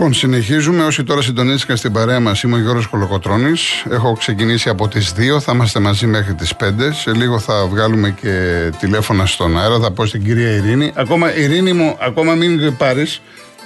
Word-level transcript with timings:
Λοιπόν, 0.00 0.14
συνεχίζουμε. 0.14 0.84
Όσοι 0.84 1.04
τώρα 1.04 1.22
συντονίστηκαν 1.22 1.76
στην 1.76 1.92
παρέα 1.92 2.20
μας, 2.20 2.42
είμαι 2.42 2.56
ο 2.56 2.58
Γιώργος 2.58 2.86
Κολοκοτρόνη. 2.86 3.52
Έχω 3.90 4.12
ξεκινήσει 4.12 4.68
από 4.68 4.88
τις 4.88 5.12
2, 5.16 5.40
θα 5.40 5.52
είμαστε 5.52 5.80
μαζί 5.80 6.06
μέχρι 6.06 6.34
τις 6.34 6.56
5. 6.56 6.92
Σε 6.92 7.12
λίγο 7.12 7.38
θα 7.38 7.66
βγάλουμε 7.66 8.10
και 8.20 8.32
τηλέφωνα 8.78 9.26
στον 9.26 9.58
αέρα. 9.58 9.78
Θα 9.78 9.90
πω 9.90 10.06
στην 10.06 10.24
κυρία 10.24 10.50
Ειρήνη. 10.50 10.92
Ακόμα, 10.94 11.36
Ειρήνη 11.36 11.72
μου, 11.72 11.96
ακόμα 12.00 12.34
μην 12.34 12.76
πάρεις 12.76 13.20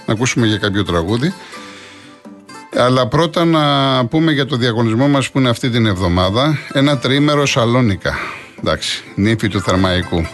να 0.06 0.12
ακούσουμε 0.12 0.46
για 0.46 0.58
κάποιο 0.58 0.84
τραγούδι. 0.84 1.34
Αλλά 2.76 3.07
πρώτα 3.07 3.44
να 3.44 3.62
πούμε 4.07 4.32
για 4.32 4.46
το 4.46 4.57
διαγωνισμό 4.57 5.08
μας 5.08 5.30
που 5.30 5.38
είναι 5.38 5.49
αυτή 5.49 5.71
την 5.71 5.86
εβδομάδα. 5.86 6.58
Ένα 6.72 6.99
τριήμερο 6.99 7.46
σαλόνικα. 7.46 8.14
Εντάξει, 8.58 9.04
νύφη 9.14 9.49
του 9.49 9.60
Θερμαϊκού 9.60 10.26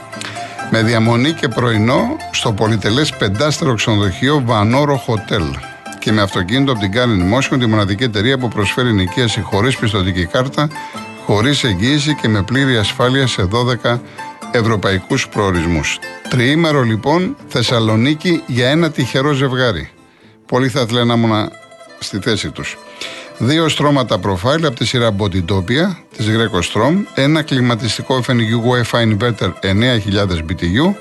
με 0.71 0.83
διαμονή 0.83 1.33
και 1.33 1.49
πρωινό 1.49 2.17
στο 2.31 2.53
πολυτελές 2.53 3.13
πεντάστερο 3.13 3.75
ξενοδοχείο 3.75 4.43
Βανόρο 4.45 4.97
Χοτέλ 4.97 5.45
και 5.99 6.13
με 6.13 6.23
αυτοκίνητο 6.23 6.73
από 6.73 6.81
την 6.81 6.93
Κάνιν 6.93 7.21
Μόσχο, 7.27 7.57
τη 7.57 7.67
μοναδική 7.67 8.05
εταιρεία 8.05 8.39
που 8.39 8.49
προσφέρει 8.49 8.93
νοικίαση 8.93 9.41
χωρίς 9.41 9.77
πιστοτική 9.77 10.27
κάρτα, 10.27 10.69
χωρίς 11.25 11.65
εγγύηση 11.65 12.15
και 12.15 12.29
με 12.29 12.43
πλήρη 12.43 12.77
ασφάλεια 12.77 13.27
σε 13.27 13.49
12 13.85 13.99
ευρωπαϊκούς 14.51 15.29
προορισμούς. 15.29 15.99
Τριήμερο 16.29 16.83
λοιπόν 16.83 17.37
Θεσσαλονίκη 17.49 18.43
για 18.47 18.69
ένα 18.69 18.91
τυχερό 18.91 19.33
ζευγάρι. 19.33 19.91
Πολύ 20.47 20.69
θα 20.69 20.81
ήθελα 20.81 21.05
να 21.05 21.15
ήμουν 21.15 21.51
στη 21.99 22.19
θέση 22.19 22.51
τους. 22.51 22.79
Δύο 23.39 23.69
στρώματα 23.69 24.19
προφάιλ 24.19 24.67
από 24.67 24.77
τη 24.77 24.87
σειρά 24.87 25.15
Bodytopia 25.19 25.97
της 26.17 26.27
Greco 26.27 26.59
Strom, 26.73 26.95
ένα 27.15 27.43
κλιματιστικό 27.43 28.21
FNU 28.27 28.91
Wi-Fi 28.91 29.17
Inverter 29.17 29.51
9000 29.63 29.73
BTU 30.29 30.95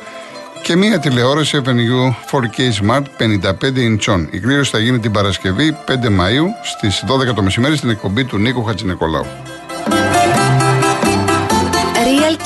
και 0.63 0.75
μία 0.75 0.99
τηλεόραση 0.99 1.61
FNU 1.65 2.15
4K 2.31 2.59
Smart 2.81 3.03
55 3.19 3.51
inch. 3.61 4.27
Η 4.31 4.39
κλήρωση 4.39 4.71
θα 4.71 4.79
γίνει 4.79 4.99
την 4.99 5.11
Παρασκευή 5.11 5.77
5 5.87 5.91
Μαΐου 5.91 6.45
στις 6.63 7.03
12 7.31 7.33
το 7.35 7.41
μεσημέρι 7.41 7.77
στην 7.77 7.89
εκπομπή 7.89 8.25
του 8.25 8.37
Νίκου 8.37 8.63
Χατζηνικολάου 8.63 9.25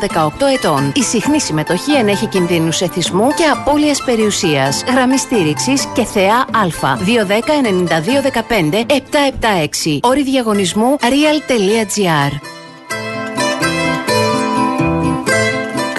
18 0.00 0.46
ετών. 0.54 0.92
Η 0.94 1.02
συχνή 1.02 1.40
συμμετοχή 1.40 1.92
ενέχει 1.92 2.26
κινδύνους 2.26 2.80
εθισμού 2.80 3.28
και 3.36 3.44
απώλειας 3.44 4.02
περιουσίας. 4.04 4.84
Γραμμή 4.88 5.18
στήριξης 5.18 5.86
και 5.94 6.04
θεά 6.04 6.36
Α. 6.36 6.96
210 7.04 7.60
9215 7.60 8.84
776. 8.86 9.98
Όρη 10.02 10.22
διαγωνισμού 10.22 10.96
real.gr. 11.00 12.54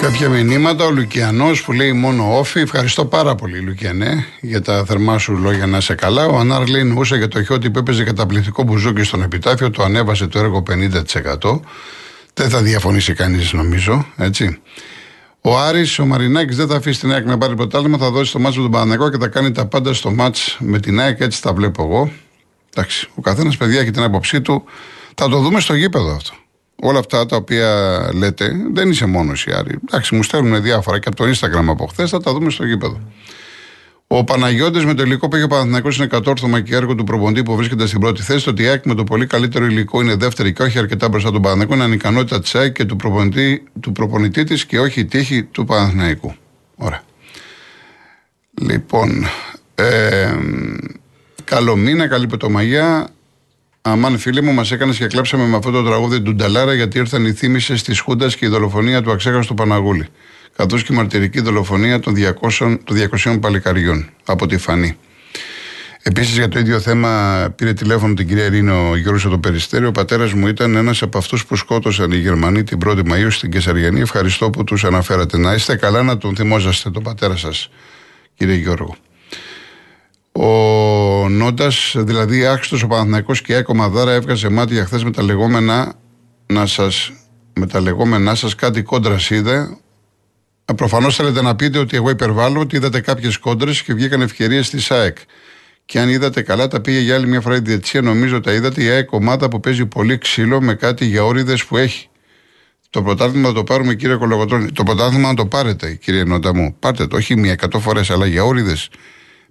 Κάποια 0.00 0.28
μηνύματα. 0.28 0.84
Ο 0.84 0.90
Λουκιανός 0.90 1.62
που 1.62 1.72
λέει 1.72 1.92
μόνο 1.92 2.38
όφη. 2.38 2.60
Ευχαριστώ 2.60 3.04
πάρα 3.04 3.34
πολύ, 3.34 3.58
Λουκιανέ, 3.58 4.24
για 4.40 4.62
τα 4.62 4.84
θερμά 4.84 5.18
σου 5.18 5.36
λόγια 5.36 5.66
να 5.66 5.76
είσαι 5.76 5.94
καλά. 5.94 6.26
Ο 6.26 6.38
Ανάρ 6.38 6.68
λέει 6.68 6.84
νοούσε 6.84 7.16
για 7.16 7.28
το 7.28 7.42
χιότι 7.42 7.70
που 7.70 7.78
έπαιζε 7.78 8.04
καταπληκτικό 8.04 8.62
μπουζούκι 8.62 9.02
στον 9.02 9.22
επιτάφιο. 9.22 9.70
Το 9.70 9.82
ανέβασε 9.82 10.26
το 10.26 10.38
έργο 10.38 10.62
50%. 10.70 11.60
Δεν 12.38 12.50
θα 12.50 12.62
διαφωνήσει 12.62 13.12
κανείς, 13.12 13.52
νομίζω. 13.52 14.06
Έτσι. 14.16 14.60
Ο 15.40 15.58
Άρης, 15.58 15.98
ο 15.98 16.06
Μαρινάκης 16.06 16.56
δεν 16.56 16.68
θα 16.68 16.76
αφήσει 16.76 17.00
την 17.00 17.12
ΑΕΚ 17.12 17.26
να 17.26 17.38
πάρει 17.38 17.54
πρωτάθλημα, 17.54 17.98
θα 17.98 18.10
δώσει 18.10 18.32
το 18.32 18.38
μάτσο 18.38 18.62
του 18.62 18.70
τον 18.70 19.10
και 19.10 19.18
θα 19.18 19.28
κάνει 19.28 19.52
τα 19.52 19.66
πάντα 19.66 19.94
στο 19.94 20.10
μάτς 20.10 20.56
με 20.60 20.80
την 20.80 21.00
ΑΕΚ, 21.00 21.20
έτσι 21.20 21.42
τα 21.42 21.52
βλέπω 21.52 21.82
εγώ. 21.82 22.12
Εντάξει, 22.74 23.08
ο 23.14 23.20
καθένας 23.20 23.56
παιδιά 23.56 23.80
έχει 23.80 23.90
την 23.90 24.02
άποψή 24.02 24.40
του. 24.40 24.64
Θα 25.14 25.28
το 25.28 25.38
δούμε 25.38 25.60
στο 25.60 25.74
γήπεδο 25.74 26.14
αυτό. 26.14 26.34
Όλα 26.82 26.98
αυτά 26.98 27.26
τα 27.26 27.36
οποία 27.36 27.98
λέτε 28.14 28.52
δεν 28.72 28.90
είσαι 28.90 29.06
μόνος 29.06 29.44
η 29.46 29.52
Άρη. 29.52 29.78
Εντάξει, 29.88 30.14
μου 30.14 30.22
στέλνουν 30.22 30.62
διάφορα 30.62 30.98
και 30.98 31.08
από 31.08 31.16
το 31.16 31.24
Instagram 31.24 31.66
από 31.68 31.86
χθες, 31.86 32.10
θα 32.10 32.20
τα 32.20 32.32
δούμε 32.32 32.50
στο 32.50 32.64
γήπεδο. 32.64 33.00
Ο 34.10 34.24
Παναγιώτης 34.24 34.84
με 34.84 34.94
το 34.94 35.02
υλικό 35.02 35.28
που 35.28 35.36
έχει 35.36 35.44
ο 35.44 35.48
Παναθυνακό 35.48 35.88
είναι 35.96 36.06
κατόρθωμα 36.06 36.60
και 36.60 36.74
έργο 36.74 36.94
του 36.94 37.04
προποντή 37.04 37.42
που 37.42 37.56
βρίσκεται 37.56 37.86
στην 37.86 38.00
πρώτη 38.00 38.22
θέση. 38.22 38.44
Το 38.44 38.50
ότι 38.50 38.62
η 38.62 38.66
ΑΕΚ 38.66 38.84
με 38.86 38.94
το 38.94 39.04
πολύ 39.04 39.26
καλύτερο 39.26 39.64
υλικό 39.64 40.00
είναι 40.00 40.14
δεύτερη 40.14 40.52
και 40.52 40.62
όχι 40.62 40.78
αρκετά 40.78 41.08
μπροστά 41.08 41.30
τον 41.30 41.42
Παναθυνακό 41.42 41.74
είναι 41.74 41.84
ανικανότητα 41.84 42.40
της 42.40 42.54
ΑΕΚ 42.54 42.72
και 42.72 42.84
του 42.84 42.96
προπονητή, 42.96 43.62
του 43.80 43.92
προπονητή 43.92 44.44
της 44.44 44.66
και 44.66 44.80
όχι 44.80 45.00
η 45.00 45.04
τύχη 45.04 45.42
του 45.42 45.64
Παναθηναϊκού. 45.64 46.34
Ωραία. 46.76 47.02
Λοιπόν, 48.60 49.26
ε, 49.74 50.34
καλό 51.44 51.76
μήνα, 51.76 52.08
καλή 52.08 52.26
πετομαγιά. 52.26 53.08
Αμάν 53.82 54.18
φίλοι 54.18 54.42
μου, 54.42 54.52
μας 54.52 54.72
έκανες 54.72 54.96
και 54.96 55.06
κλέψαμε 55.06 55.44
με 55.46 55.56
αυτό 55.56 55.70
το 55.70 55.82
τραγούδι 55.82 56.20
του 56.20 56.34
Νταλάρα 56.34 56.74
γιατί 56.74 56.98
ήρθαν 56.98 57.26
οι 57.26 57.32
θύμησες 57.32 57.82
της 57.82 58.00
Χούντας 58.00 58.36
και 58.36 58.46
η 58.46 58.48
δολοφονία 58.48 59.02
του 59.02 59.10
αξέχαστου 59.10 59.54
Παναγούλη 59.54 60.08
καθώς 60.58 60.82
και 60.82 60.92
η 60.92 60.96
μαρτυρική 60.96 61.40
δολοφονία 61.40 62.00
των 62.00 62.14
200, 62.16 62.78
των 62.84 62.96
200 63.24 63.38
παλικαριών 63.40 64.08
από 64.24 64.46
τη 64.46 64.58
Φανή. 64.58 64.96
Επίσης 66.02 66.36
για 66.36 66.48
το 66.48 66.58
ίδιο 66.58 66.80
θέμα 66.80 67.52
πήρε 67.56 67.72
τηλέφωνο 67.72 68.14
την 68.14 68.28
κυρία 68.28 68.48
Ρήνο 68.48 68.96
Γιώργος 68.96 69.22
το 69.22 69.38
Περιστέριο. 69.38 69.88
Ο 69.88 69.92
πατέρας 69.92 70.32
μου 70.32 70.46
ήταν 70.46 70.76
ένας 70.76 71.02
από 71.02 71.18
αυτούς 71.18 71.46
που 71.46 71.56
σκότωσαν 71.56 72.12
οι 72.12 72.16
Γερμανοί 72.16 72.62
την 72.62 72.78
1η 72.84 73.06
Μαου 73.06 73.30
στην 73.30 73.50
Κεσαριανή. 73.50 74.00
Ευχαριστώ 74.00 74.50
που 74.50 74.64
τους 74.64 74.84
αναφέρατε. 74.84 75.38
Να 75.38 75.54
είστε 75.54 75.76
καλά 75.76 76.02
να 76.02 76.18
τον 76.18 76.36
θυμόσαστε 76.36 76.90
τον 76.90 77.02
πατέρα 77.02 77.36
σας, 77.36 77.70
κύριε 78.34 78.54
Γιώργο. 78.54 78.96
Ο 80.32 81.28
Νόντας, 81.28 81.94
δηλαδή 81.96 82.46
άξιτο 82.46 82.84
ο 82.84 82.86
Παναθυναϊκό 82.86 83.32
και 83.32 83.52
η 83.52 83.56
Άκο 83.56 83.74
Μαδάρα 83.74 84.12
έβγαζε 84.12 84.48
μάτια 84.48 84.84
χθες 84.84 85.04
με 85.04 85.10
τα 85.10 85.22
λεγόμενα 85.22 85.94
να 86.46 86.66
σας, 86.66 87.12
με 87.54 87.66
τα 87.66 87.80
λεγόμενά 87.80 88.34
σας 88.34 88.54
κάτι 88.54 88.82
κόντρας 88.82 89.30
είδε 89.30 89.68
Προφανώς 90.76 91.16
θέλετε 91.16 91.42
να 91.42 91.56
πείτε 91.56 91.78
ότι 91.78 91.96
εγώ 91.96 92.10
υπερβάλλω, 92.10 92.60
ότι 92.60 92.76
είδατε 92.76 93.00
κάποιες 93.00 93.36
κόντρες 93.38 93.82
και 93.82 93.94
βγήκαν 93.94 94.20
ευκαιρίες 94.20 94.66
στη 94.66 94.80
ΣΑΕΚ. 94.80 95.16
Και 95.84 96.00
αν 96.00 96.08
είδατε 96.08 96.42
καλά, 96.42 96.68
τα 96.68 96.80
πήγε 96.80 96.98
για 96.98 97.14
άλλη 97.14 97.26
μια 97.26 97.40
φορά 97.40 97.56
η 97.56 97.60
διετησία. 97.60 98.00
Νομίζω 98.00 98.40
τα 98.40 98.52
είδατε. 98.52 98.82
Η 98.82 98.88
ΑΕΚ 98.88 99.12
ομάδα 99.12 99.48
που 99.48 99.60
παίζει 99.60 99.86
πολύ 99.86 100.18
ξύλο 100.18 100.60
με 100.60 100.74
κάτι 100.74 101.04
για 101.04 101.24
όριδες 101.24 101.64
που 101.64 101.76
έχει. 101.76 102.08
Το 102.90 103.02
πρωτάθλημα 103.02 103.48
να 103.48 103.54
το 103.54 103.64
πάρουμε, 103.64 103.94
κύριε 103.94 104.16
Κολογοτρόνη. 104.16 104.72
Το 104.72 104.82
πρωτάθλημα 104.82 105.28
να 105.28 105.34
το 105.34 105.46
πάρετε, 105.46 105.94
κύριε 105.94 106.24
Νότα 106.24 106.54
μου. 106.54 106.76
Πάρτε 106.78 107.06
το, 107.06 107.16
όχι 107.16 107.36
μία 107.36 107.52
εκατό 107.52 107.80
φορές, 107.80 108.10
αλλά 108.10 108.26
για 108.26 108.44
όριδες. 108.44 108.90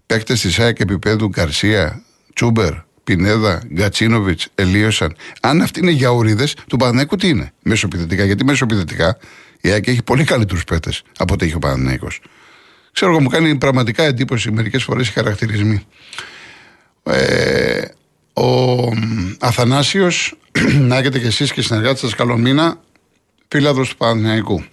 Παίκτες 0.05 0.41
της 0.41 0.53
ΣΑΕΚ 0.53 0.79
επίπεδου 0.79 1.27
Γκαρσία, 1.27 2.03
Τσούμπερ, 2.33 2.73
Πινέδα, 3.03 3.61
Γκατσίνοβιτς, 3.73 4.47
Ελίωσαν. 4.55 5.15
Αν 5.41 5.61
αυτή 5.61 5.79
είναι 5.79 5.91
για 5.91 6.11
όριδες, 6.11 6.55
του 6.67 6.77
Πανανέκου 6.77 7.15
τι 7.15 7.27
είναι; 7.27 7.51
Μεσοπιδετικά. 7.63 8.23
Γιατί 8.23 8.43
μεσοπιδετικά 8.43 9.17
η 9.61 9.69
ΑΕΚ 9.69 9.87
έχει 9.87 10.03
πολύ 10.03 10.23
καλύτερους 10.23 10.63
παίκτες 10.63 11.03
από 11.17 11.33
ό,τι 11.33 11.45
έχει 11.45 11.55
ο 11.55 11.59
Παναναναϊκό. 11.59 12.07
Ξέρω 12.91 13.11
εγώ, 13.11 13.21
μου 13.21 13.29
κάνει 13.29 13.55
πραγματικά 13.55 14.03
εντύπωση 14.03 14.51
μερικές 14.51 14.83
φορές 14.83 15.07
οι 15.07 15.11
χαρακτηρισμοί. 15.11 15.85
Ε, 17.03 17.81
ο 18.33 18.91
Αθανάσιος, 19.39 20.37
να 20.89 20.97
έχετε 20.97 21.19
κι 21.19 21.25
εσείς 21.25 21.51
και 21.51 21.61
συνεργάτες 21.61 21.99
σας 21.99 22.15
καλό 22.15 22.37
μήνα, 22.37 22.79
φίλαδρος 23.47 23.89
του 23.89 23.97
Παναναϊκού. 23.97 24.63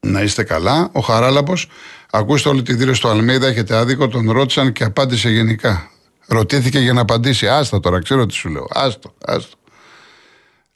Να 0.00 0.22
είστε 0.22 0.42
καλά. 0.42 0.88
Ο 0.92 1.00
Χαράλαμπος, 1.00 1.68
ακούστε 2.10 2.48
όλη 2.48 2.62
τη 2.62 2.74
δήλωση 2.74 3.00
του 3.00 3.08
Αλμέιδα, 3.08 3.46
έχετε 3.46 3.76
άδικο, 3.76 4.08
τον 4.08 4.30
ρώτησαν 4.30 4.72
και 4.72 4.84
απάντησε 4.84 5.30
γενικά. 5.30 5.90
Ρωτήθηκε 6.26 6.78
για 6.78 6.92
να 6.92 7.00
απαντήσει. 7.00 7.48
Άστα 7.48 7.80
τώρα, 7.80 8.02
ξέρω 8.02 8.26
τι 8.26 8.34
σου 8.34 8.48
λέω. 8.48 8.66
Άστο, 8.70 9.14
άστο. 9.26 9.56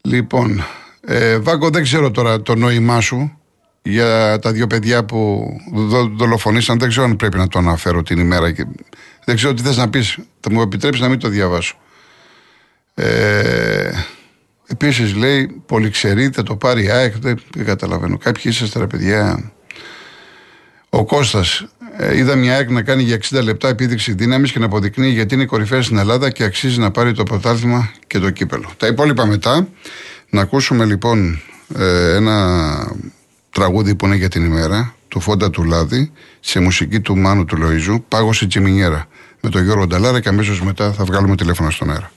Λοιπόν, 0.00 0.64
ε, 1.08 1.38
Βάγκο, 1.38 1.70
δεν 1.70 1.82
ξέρω 1.82 2.11
τώρα 2.11 2.43
το 2.43 2.55
νόημά 2.55 3.00
σου 3.00 3.38
για 3.82 4.38
τα 4.38 4.53
δύο 4.53 4.67
παιδιά 4.67 5.05
που 5.05 5.49
δολοφονήσαν. 6.17 6.79
Δεν 6.79 6.88
ξέρω 6.88 7.05
αν 7.05 7.17
πρέπει 7.17 7.37
να 7.37 7.49
το 7.49 7.58
αναφέρω 7.58 8.03
την 8.03 8.19
ημέρα. 8.19 8.53
Και... 8.53 8.67
Δεν 9.25 9.37
ξέρω 9.37 9.55
τι 9.55 9.62
θες 9.62 9.76
να 9.76 9.91
πεις. 9.91 10.19
Θα 10.41 10.53
μου 10.53 10.61
επιτρέψεις 10.61 11.03
να 11.03 11.08
μην 11.08 11.19
το 11.19 11.29
διαβάσω. 11.29 11.76
Ε, 12.94 13.91
Επίσης 14.69 15.14
λέει, 15.14 15.62
πολυξερή, 15.67 16.31
θα 16.31 16.43
το 16.43 16.56
πάρει 16.56 16.85
η 16.85 16.91
ΑΕΚ. 16.91 17.19
Δεν, 17.19 17.38
καταλαβαίνω. 17.64 18.19
Κάποιοι 18.19 18.43
είσαστε 18.47 18.79
ρε 18.79 18.87
παιδιά. 18.87 19.53
Ο 20.88 21.05
Κώστας 21.05 21.67
ε, 21.97 22.17
είδα 22.17 22.37
μια 22.37 22.55
ΑΕΚ 22.55 22.70
να 22.70 22.82
κάνει 22.82 23.03
για 23.03 23.19
60 23.31 23.43
λεπτά 23.43 23.69
επίδειξη 23.69 24.12
δύναμης 24.12 24.53
και 24.53 24.58
να 24.58 24.64
αποδεικνύει 24.64 25.08
γιατί 25.08 25.35
είναι 25.35 25.44
κορυφαία 25.44 25.82
στην 25.82 25.99
Ελλάδα 25.99 26.31
και 26.31 26.44
αξίζει 26.44 26.79
να 26.79 26.91
πάρει 26.91 27.12
το 27.12 27.23
πρωτάθλημα 27.23 27.93
και 28.06 28.19
το 28.19 28.31
κύπελο. 28.31 28.70
Τα 28.76 28.87
υπόλοιπα 28.87 29.26
μετά. 29.26 29.69
Να 30.31 30.40
ακούσουμε 30.40 30.84
λοιπόν 30.84 31.40
ε, 31.75 32.14
ένα 32.14 32.93
τραγούδι 33.50 33.94
που 33.94 34.06
είναι 34.06 34.17
για 34.17 34.28
την 34.28 34.44
ημέρα 34.44 34.94
του 35.08 35.20
Φόντα 35.20 35.50
του 35.50 35.64
Λάδη 35.64 36.12
σε 36.40 36.61
μουσική 36.61 37.00
του 37.00 37.17
Μάνου 37.17 37.44
του 37.44 37.56
Λοΐζου, 37.61 38.02
Πάγωσε 38.08 38.46
Τσιμινιέρα. 38.46 39.06
με 39.40 39.50
τον 39.50 39.64
Γιώργο 39.64 39.87
Νταλάρα 39.87 40.20
και 40.20 40.28
αμέσως 40.28 40.62
μετά 40.62 40.93
θα 40.93 41.05
βγάλουμε 41.05 41.37
τηλέφωνο 41.37 41.70
στον 41.70 41.90
αέρα. 41.90 42.11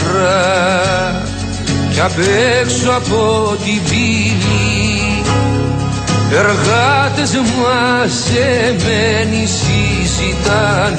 κι 1.93 2.01
απ' 2.01 2.19
έξω 2.61 2.91
από 2.91 3.56
την 3.65 3.83
πύλη 3.83 4.98
εργάτες 6.33 7.35
μαζεμένοι 7.59 9.47
συζητάνε 9.47 10.97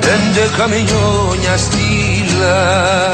Πέντε 0.00 0.48
καμιόνια 0.56 1.56
στήλα 1.56 3.12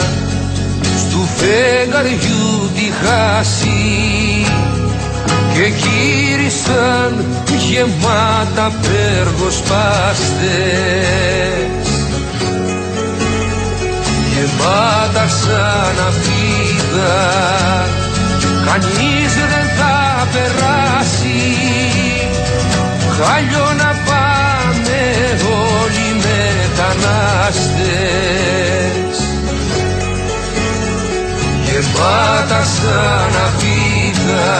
στου 0.96 1.28
φεγγαριού 1.36 2.70
τη 2.74 2.90
χάση. 3.04 3.66
Και 5.54 5.62
γύρισαν 5.62 7.24
γεμάτα 7.68 8.72
περγοσπάστες 14.36 14.56
γεμάτα 14.56 15.28
σαν 15.28 15.96
αφίδα 16.08 17.16
κανείς 18.66 19.32
δεν 19.34 19.68
θα 19.78 19.96
περάσει. 20.32 21.42
Χάλιο 23.16 23.66
να 23.76 23.90
πάμε 24.06 25.00
όλοι 25.42 26.08
μετανάστες. 26.24 27.06
Γεμάτα 31.64 32.62
σαν 32.64 33.34
αφίδα 33.46 34.58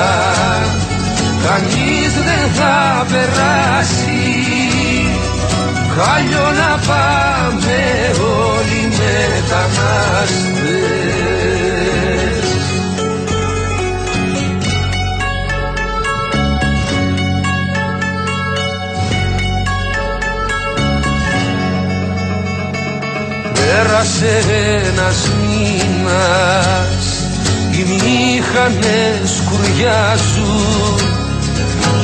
κανείς 1.46 2.12
δεν 2.14 2.46
θα 2.54 2.76
περάσει. 3.10 4.24
Χάλιο 5.96 6.46
να 6.60 6.70
πάμε 6.86 7.05
Πέρασε 24.06 24.38
ένας 24.88 25.30
μήνας. 25.40 27.06
Οι 27.70 27.84
μήχανες 27.84 29.42
κουριάζουν 29.50 30.96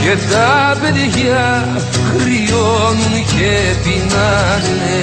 και 0.02 0.16
τα 0.32 0.76
παιδιά 0.80 1.66
κρυώνουν 2.12 3.24
και 3.36 3.74
πεινάνε. 3.82 5.02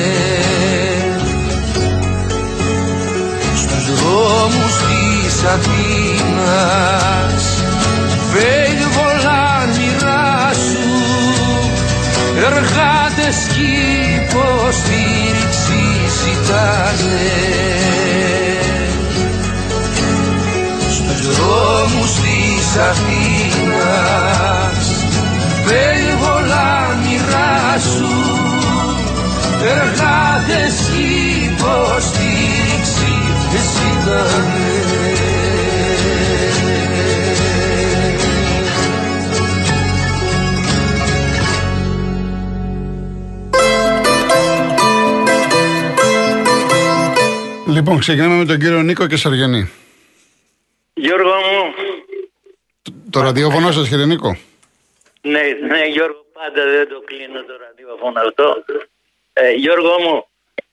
Στους 3.55 3.85
δρόμους 3.95 4.75
της 4.87 5.43
Αθήνας 5.43 6.88
Αθήνας 22.89 24.77
βέει 25.65 26.15
βολάν 26.19 26.97
μοιράσου 26.97 28.15
εργάτες 29.63 30.75
κι 30.89 31.07
υποστήριξη 31.45 33.11
ζητάνε 33.71 34.79
Λοιπόν, 47.67 47.99
ξεκινάμε 47.99 48.35
με 48.35 48.45
τον 48.45 48.59
κύριο 48.59 48.81
Νίκο 48.81 49.07
και 49.07 49.15
Σαργενή. 49.15 49.69
Γιώργο 50.93 51.29
μου, 51.29 51.73
Το 53.09 53.21
ραδιόφωνο 53.21 53.71
σας, 53.71 53.89
κύριε 53.89 54.05
Νίκο; 54.05 54.37
ναι, 55.21 55.41
ναι 55.67 55.85
Γιώργο, 55.85 56.25
πάντα 56.33 56.63
δεν 56.65 56.87
το 56.87 57.01
κλείνω 57.05 57.43
το 57.43 57.53
ραδιόφωνο 57.65 58.19
αυτό. 58.27 58.63
Ε, 59.33 59.51
Γιώργο 59.51 59.99
μου, 59.99 60.25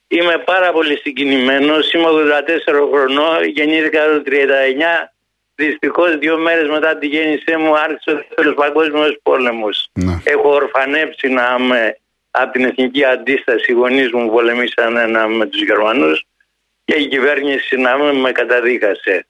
είμαι 0.07 0.37
πάρα 0.37 0.71
πολύ 0.71 0.97
συγκινημένος, 0.97 1.91
είμαι 1.93 2.07
84 2.07 2.89
χρονών, 2.91 3.43
γεννήθηκα 3.43 4.05
το 4.05 4.21
39, 4.25 5.13
δυστυχώς 5.55 6.17
δύο 6.17 6.37
μέρες 6.37 6.69
μετά 6.69 6.97
τη 6.97 7.07
γέννησή 7.07 7.55
μου 7.55 7.77
άρχισε 7.77 8.11
ο 8.11 8.13
δεύτερος 8.13 8.53
παγκόσμιος 8.53 9.17
πόλεμος. 9.23 9.89
Ναι. 9.93 10.21
Έχω 10.23 10.49
ορφανέψει 10.49 11.27
να 11.27 11.55
είμαι 11.59 11.97
από 12.31 12.51
την 12.51 12.63
εθνική 12.65 13.03
αντίσταση, 13.05 13.71
οι 13.71 13.75
γονείς 13.75 14.11
μου 14.11 14.29
πολεμήσαν 14.29 14.97
ένα 14.97 15.27
με 15.27 15.45
τους 15.45 15.61
Γερμανούς 15.61 16.25
και 16.85 16.95
η 16.95 17.07
κυβέρνηση 17.07 17.77
να 17.77 17.97
με, 17.97 18.13
με 18.13 18.31
καταδίκασε. 18.31 19.27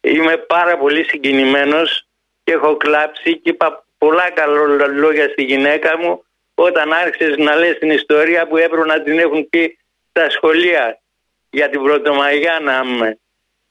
Είμαι 0.00 0.36
πάρα 0.36 0.78
πολύ 0.78 1.04
συγκινημένος 1.04 2.05
και 2.46 2.52
έχω 2.52 2.76
κλάψει 2.76 3.38
και 3.38 3.50
είπα 3.50 3.84
πολλά 3.98 4.30
καλά 4.30 4.86
λόγια 4.86 5.28
στη 5.28 5.42
γυναίκα 5.42 5.98
μου 5.98 6.24
όταν 6.54 6.92
άρχισες 6.92 7.36
να 7.36 7.54
λες 7.54 7.78
την 7.78 7.90
ιστορία 7.90 8.46
που 8.46 8.56
έπρεπε 8.56 8.86
να 8.86 9.02
την 9.02 9.18
έχουν 9.18 9.48
πει 9.48 9.78
στα 10.10 10.30
σχολεία 10.30 11.00
για 11.50 11.68
την 11.68 11.82
Πρωτομαγιά 11.82 12.58
να 12.62 12.82
είμαι. 12.84 13.18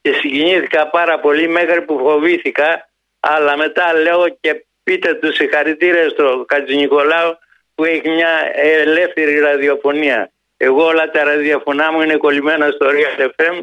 Και 0.02 0.14
συγκινήθηκα 0.14 0.88
πάρα 0.88 1.20
πολύ 1.20 1.48
μέχρι 1.48 1.82
που 1.82 1.98
φοβήθηκα 1.98 2.90
αλλά 3.20 3.58
μετά 3.58 3.94
λέω 3.94 4.30
και 4.40 4.66
πείτε 4.84 5.14
τους 5.14 5.36
συγχαρητήρια 5.36 6.10
στο 6.10 6.46
Κατζηνικολάου 6.48 7.38
που 7.76 7.84
έχει 7.84 8.10
μια 8.10 8.52
ελεύθερη 8.54 9.40
ραδιοφωνία. 9.40 10.32
Εγώ 10.58 10.86
όλα 10.86 11.12
τα 11.12 11.24
ραδιοφωνά 11.24 11.92
μου 11.92 12.02
είναι 12.02 12.16
κολλημένα 12.16 12.70
στο 12.72 12.88
Real 12.90 13.22
FM 13.22 13.62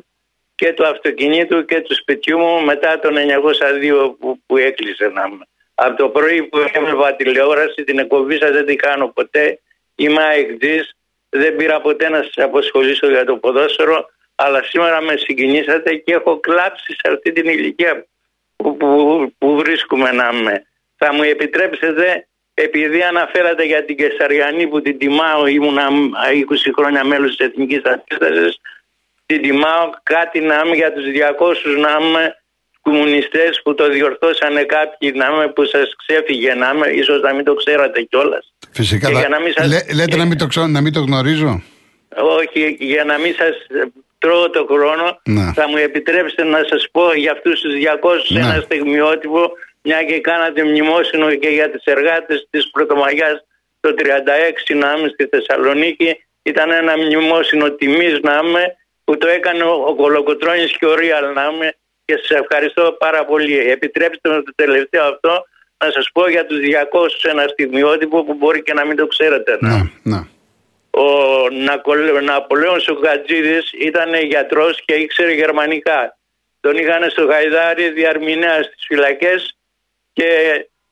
και 0.62 0.72
του 0.72 0.86
αυτοκινήτου 0.86 1.64
και 1.64 1.80
του 1.80 1.94
σπιτιού 1.94 2.38
μου 2.38 2.64
μετά 2.64 2.98
το 2.98 3.08
902 3.08 4.14
που, 4.18 4.38
που 4.46 4.56
έκλεισε 4.56 5.06
να 5.14 5.22
είμαι. 5.28 5.46
Από 5.74 5.96
το 5.96 6.08
πρωί 6.08 6.42
που 6.42 6.58
έβλεπα 6.58 7.14
τηλεόραση, 7.14 7.84
την 7.84 7.98
εκπομπή 7.98 8.36
σας 8.38 8.50
δεν 8.50 8.66
την 8.66 8.76
κάνω 8.76 9.06
ποτέ. 9.08 9.60
Είμαι 9.94 10.22
αεκτής, 10.22 10.94
δεν 11.28 11.56
πήρα 11.56 11.80
ποτέ 11.80 12.08
να 12.08 12.22
σας 12.22 12.44
αποσχολήσω 12.44 13.08
για 13.08 13.24
το 13.24 13.36
ποδόσφαιρο, 13.36 14.10
αλλά 14.34 14.62
σήμερα 14.62 15.00
με 15.00 15.16
συγκινήσατε 15.16 15.94
και 15.94 16.12
έχω 16.12 16.40
κλάψει 16.40 16.92
σε 16.92 17.12
αυτή 17.12 17.32
την 17.32 17.48
ηλικία 17.48 18.06
που, 18.56 18.76
που, 18.76 19.32
που 19.38 19.56
βρίσκουμε 19.56 20.10
να 20.12 20.30
είμαι. 20.32 20.66
Θα 20.96 21.14
μου 21.14 21.22
επιτρέψετε, 21.22 22.26
επειδή 22.54 23.02
αναφέρατε 23.02 23.64
για 23.64 23.84
την 23.84 23.96
Κεσαριανή 23.96 24.66
που 24.66 24.82
την 24.82 24.98
τιμάω, 24.98 25.46
ήμουν 25.46 25.78
20 25.78 26.72
χρόνια 26.76 27.04
μέλος 27.04 27.36
της 27.36 27.46
Εθνικής 27.46 27.82
Αντίστασης, 27.84 28.60
την 29.32 29.42
τιμάω 29.42 29.90
κάτι 30.02 30.40
να 30.40 30.62
είμαι 30.64 30.74
για 30.76 30.92
τους 30.92 31.04
200 31.04 31.76
να 31.84 31.92
είμαι 32.00 32.36
κομμουνιστές 32.80 33.60
που 33.64 33.74
το 33.74 33.88
διορθώσανε 33.90 34.62
κάποιοι 34.62 35.12
να 35.14 35.26
είμαι 35.32 35.48
που 35.48 35.64
σας 35.64 35.88
ξέφυγε 36.06 36.54
να 36.54 36.70
είμαι, 36.74 36.86
ίσως 36.88 37.20
να 37.20 37.34
μην 37.34 37.44
το 37.44 37.54
ξέρατε 37.54 38.02
κιόλας. 38.02 38.54
Φυσικά. 38.72 39.06
Και 39.06 39.12
θα- 39.12 39.18
για 39.20 39.28
να 39.28 39.40
μην 39.40 39.52
σας- 39.52 39.68
Λέ- 39.68 39.92
λέτε 39.94 40.16
να 40.16 40.24
μην, 40.24 40.38
το 40.38 40.46
ξέρω, 40.46 40.66
να 40.66 40.80
μην 40.80 40.92
το 40.92 41.00
γνωρίζω. 41.00 41.62
όχι 42.16 42.76
για 42.80 43.04
να 43.04 43.18
μην 43.18 43.34
σας 43.34 43.54
τρώω 44.18 44.50
το 44.50 44.66
χρόνο 44.70 45.20
Ναι. 45.24 45.52
θα 45.54 45.68
μου 45.68 45.76
επιτρέψετε 45.76 46.44
να 46.44 46.60
σας 46.68 46.88
πω 46.92 47.12
για 47.14 47.32
αυτούς 47.32 47.60
τους 47.60 47.74
200 47.74 48.34
Ναι. 48.34 48.40
ένα 48.40 48.60
στιγμιότυπο 48.64 49.50
μια 49.82 50.02
και 50.04 50.20
κάνατε 50.20 50.64
μνημόσυνο 50.64 51.34
και 51.34 51.48
για 51.48 51.70
τις 51.70 51.84
εργάτες 51.84 52.46
της 52.50 52.70
Πρωτομαγιάς 52.70 53.44
το 53.80 53.94
36 53.94 54.74
να 54.74 54.94
είμαι 54.98 55.08
στη 55.08 55.24
Θεσσαλονίκη 55.26 56.24
ήταν 56.42 56.70
ένα 56.70 56.96
μνημόσυνο 56.96 57.70
τιμής 57.70 58.18
να 58.22 58.40
είμαι 58.44 58.76
που 59.04 59.16
το 59.18 59.28
έκανε 59.28 59.62
ο, 59.62 59.72
ο 59.86 59.94
Κολοκοτρώνης 59.94 60.76
και 60.76 60.86
ο 60.86 60.94
Ρίαλ 60.94 61.32
να 61.34 61.50
είμαι 61.52 61.74
και 62.04 62.16
σας 62.16 62.38
ευχαριστώ 62.40 62.96
πάρα 62.98 63.24
πολύ. 63.24 63.58
Επιτρέψτε 63.58 64.28
με 64.28 64.42
το 64.42 64.52
τελευταίο 64.54 65.04
αυτό 65.04 65.44
να 65.84 65.90
σας 65.90 66.10
πω 66.12 66.28
για 66.28 66.46
τους 66.46 66.58
200 66.58 67.30
ένα 67.30 67.46
στιγμιότυπο 67.48 68.24
που 68.24 68.34
μπορεί 68.34 68.62
και 68.62 68.72
να 68.72 68.84
μην 68.84 68.96
το 68.96 69.06
ξέρετε. 69.06 69.58
να. 69.60 69.68
Ναι, 69.68 69.82
ναι. 70.02 70.26
Ο 70.90 71.48
Νακολ- 71.50 72.22
Ναπολέον 72.22 72.80
Σουκατζίδης 72.80 73.72
ήταν 73.72 74.14
γιατρός 74.14 74.82
και 74.84 74.94
ήξερε 74.94 75.32
γερμανικά. 75.32 76.16
Τον 76.60 76.76
είχαν 76.76 77.10
στο 77.10 77.24
Γαϊδάρι 77.24 77.90
διαρμηνέα 77.90 78.62
στις 78.62 78.84
φυλακές 78.86 79.56
και 80.12 80.28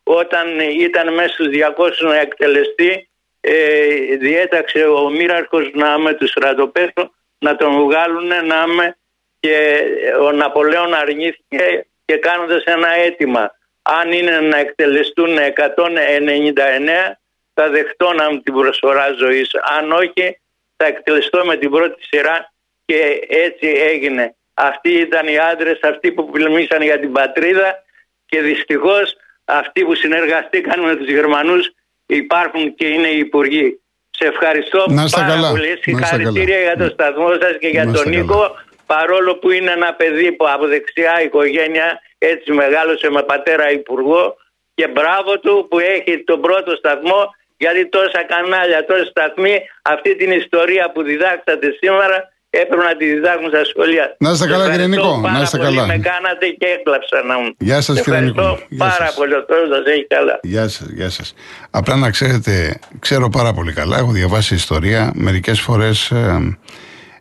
όταν 0.03 0.61
ήταν 0.61 1.15
μέσα 1.15 1.29
στους 1.33 1.47
200 1.49 2.07
να 2.09 2.21
εκτελεστεί 2.21 3.09
ε, 3.41 3.85
διέταξε 4.21 4.85
ο 4.85 5.11
μοίραρχος 5.11 5.71
να 5.75 5.99
με 5.99 6.15
τους 6.15 6.31
στρατοπέδου 6.31 7.15
να 7.41 7.57
τον 7.57 7.85
βγάλουν 7.85 8.27
να 8.27 8.67
με 8.67 8.97
και 9.41 9.83
ο 10.21 10.33
Ναπολέον 10.33 10.95
αρνήθηκε 10.95 11.87
και 12.05 12.17
κάνοντας 12.17 12.63
ένα 12.65 12.89
αίτημα 12.89 13.51
αν 13.83 14.13
είναι 14.13 14.41
να 14.41 14.59
εκτελεστούν 14.59 15.37
199 15.55 17.15
θα 17.55 17.69
δεχτώ 17.69 18.13
να 18.13 18.31
μου 18.31 18.41
την 18.41 18.55
προσφορά 18.55 19.13
ζωής. 19.19 19.51
Αν 19.79 19.93
όχι, 19.93 20.41
θα 20.77 20.87
εκτελεστώ 20.87 21.45
με 21.45 21.57
την 21.57 21.71
πρώτη 21.71 22.03
σειρά 22.03 22.53
και 22.85 23.27
έτσι 23.29 23.67
έγινε. 23.67 24.35
Αυτοί 24.55 24.91
ήταν 24.91 25.27
οι 25.27 25.39
άντρες, 25.39 25.79
αυτοί 25.83 26.13
που 26.13 26.31
πολεμήσαν 26.31 26.83
για 26.83 26.99
την 27.01 27.13
πατρίδα 27.13 27.85
και 28.27 28.41
δυστυχώς 28.41 29.17
αυτοί 29.45 29.85
που 29.85 29.95
συνεργαστήκαν 29.95 30.81
με 30.81 30.97
τους 30.97 31.09
Γερμανούς 31.09 31.71
υπάρχουν 32.07 32.75
και 32.75 32.87
είναι 32.87 33.09
οι 33.09 33.19
υπουργοί. 33.19 33.80
Σε 34.23 34.27
ευχαριστώ 34.29 34.85
Να 34.89 35.03
είστε 35.05 35.21
πάρα 35.21 35.33
καλά. 35.33 35.51
πολύ. 35.51 35.67
Να 35.67 35.73
είστε 35.73 35.83
Συγχαρητήρια 35.91 36.55
καλά. 36.57 36.67
για 36.67 36.77
το 36.83 36.89
σταθμό 36.93 37.29
σας 37.43 37.55
και 37.61 37.69
για 37.69 37.85
Να 37.85 37.93
τον 37.93 38.05
είστε 38.07 38.21
Νίκο. 38.21 38.35
καλά. 38.41 38.65
Παρόλο 38.87 39.35
που 39.37 39.51
είναι 39.51 39.71
ένα 39.71 39.95
παιδί 39.95 40.33
που 40.33 40.47
από 40.55 40.67
δεξιά 40.67 41.23
οικογένεια 41.23 42.01
έτσι 42.19 42.53
μεγάλωσε 42.53 43.11
με 43.11 43.23
πατέρα 43.23 43.71
υπουργό 43.71 44.37
και 44.75 44.89
μπράβο 44.89 45.39
του 45.39 45.67
που 45.71 45.79
έχει 45.79 46.25
τον 46.25 46.41
πρώτο 46.41 46.77
σταθμό 46.77 47.35
γιατί 47.57 47.87
τόσα 47.89 48.23
κανάλια, 48.33 48.85
τόσοι 48.85 49.05
σταθμοί 49.05 49.61
αυτή 49.83 50.17
την 50.17 50.31
ιστορία 50.31 50.91
που 50.93 51.03
διδάξατε 51.03 51.77
σήμερα 51.81 52.33
έπρεπε 52.51 52.83
να 52.91 52.97
τη 52.97 53.05
διδάξουν 53.15 53.49
στα 53.55 53.63
σχολεία. 53.71 54.05
Να 54.25 54.31
είστε 54.31 54.45
Σας 54.45 54.53
καλά, 54.53 54.65
κύριε 54.71 54.87
ευχαριστώ 54.87 55.11
Νικό. 55.11 55.21
Να 55.27 55.33
πάρα 55.33 55.43
είστε 55.43 55.57
πολύ. 55.59 55.69
καλά. 55.77 55.87
Με 55.87 55.99
κάνατε 56.11 56.47
και 56.61 56.67
έκλαψα 56.77 57.17
να 57.31 57.35
μου. 57.41 57.49
Γεια 57.59 57.81
σας, 57.81 57.97
κύριε 58.03 58.19
Ευχαριστώ 58.19 58.43
Νικό. 58.43 58.67
Γεια 58.69 58.85
πάρα 58.87 59.07
σας. 59.07 59.15
πολύ. 59.19 59.35
Ο 59.41 59.45
Θεός 59.49 59.67
σας 59.75 59.85
έχει 59.95 60.07
καλά. 60.15 60.35
Γεια 60.43 60.69
σας, 60.69 60.87
γεια 60.99 61.11
σας. 61.11 61.29
Απλά 61.71 61.95
να 62.05 62.11
ξέρετε, 62.11 62.79
ξέρω 62.99 63.29
πάρα 63.29 63.53
πολύ 63.53 63.73
καλά. 63.73 63.97
Έχω 63.99 64.13
διαβάσει 64.21 64.55
ιστορία. 64.55 65.13
Μερικές 65.15 65.61
φορές, 65.61 66.13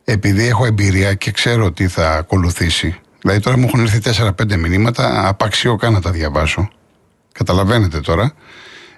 επειδή 0.03 0.47
έχω 0.47 0.65
εμπειρία 0.65 1.13
και 1.13 1.31
ξέρω 1.31 1.71
τι 1.71 1.87
θα 1.87 2.05
ακολουθήσει. 2.11 2.99
Δηλαδή, 3.21 3.39
τώρα 3.39 3.57
μου 3.57 3.65
έχουν 3.67 3.79
έρθει 3.79 3.99
4-5 3.99 4.55
μηνύματα. 4.57 5.27
Απαξιώ 5.27 5.75
καν 5.75 5.93
να 5.93 6.01
τα 6.01 6.11
διαβάσω. 6.11 6.69
Καταλαβαίνετε 7.31 7.99
τώρα. 7.99 8.33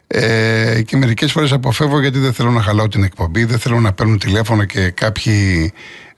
Ε, 0.07 0.81
και 0.85 0.97
μερικές 0.97 1.31
φορές 1.31 1.51
αποφεύγω 1.51 1.99
γιατί 2.01 2.19
δεν 2.19 2.33
θέλω 2.33 2.51
να 2.51 2.61
χαλάω 2.61 2.87
την 2.87 3.03
εκπομπή, 3.03 3.43
δεν 3.43 3.59
θέλω 3.59 3.79
να 3.79 3.93
παίρνουν 3.93 4.17
τηλέφωνο 4.19 4.63
και 4.63 4.89
κάποιοι 4.89 5.71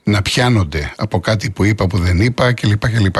να 0.04 0.22
πιάνονται 0.22 0.92
από 0.96 1.20
κάτι 1.20 1.50
που 1.50 1.64
είπα 1.64 1.86
που 1.86 1.98
δεν 1.98 2.20
είπα 2.20 2.52
κλπ. 2.52 2.88
κλπ. 2.88 3.16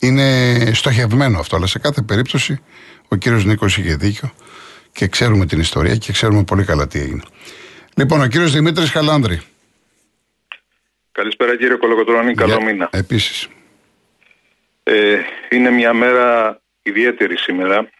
Είναι 0.00 0.56
στοχευμένο 0.74 1.38
αυτό, 1.38 1.56
αλλά 1.56 1.66
σε 1.66 1.78
κάθε 1.78 2.02
περίπτωση 2.02 2.60
ο 3.08 3.16
κύριος 3.16 3.44
Νίκος 3.44 3.76
είχε 3.78 3.94
δίκιο 3.94 4.32
και 4.92 5.06
ξέρουμε 5.06 5.46
την 5.46 5.60
ιστορία 5.60 5.96
και 5.96 6.12
ξέρουμε 6.12 6.44
πολύ 6.44 6.64
καλά 6.64 6.86
τι 6.86 6.98
έγινε. 7.00 7.22
Λοιπόν, 7.96 8.20
ο 8.20 8.26
κύριος 8.26 8.52
Δημήτρης 8.52 8.90
Χαλάνδρη. 8.90 9.40
Καλησπέρα 11.12 11.56
κύριε 11.56 11.76
Κολοκοτρώνη, 11.76 12.34
καλό 12.34 12.54
Για- 12.56 12.64
μήνα. 12.64 12.88
Επίσης. 12.92 13.48
Ε, 14.82 15.18
είναι 15.50 15.70
μια 15.70 15.92
μέρα 15.92 16.60
ιδιαίτερη 16.82 17.38
σήμερα. 17.38 17.90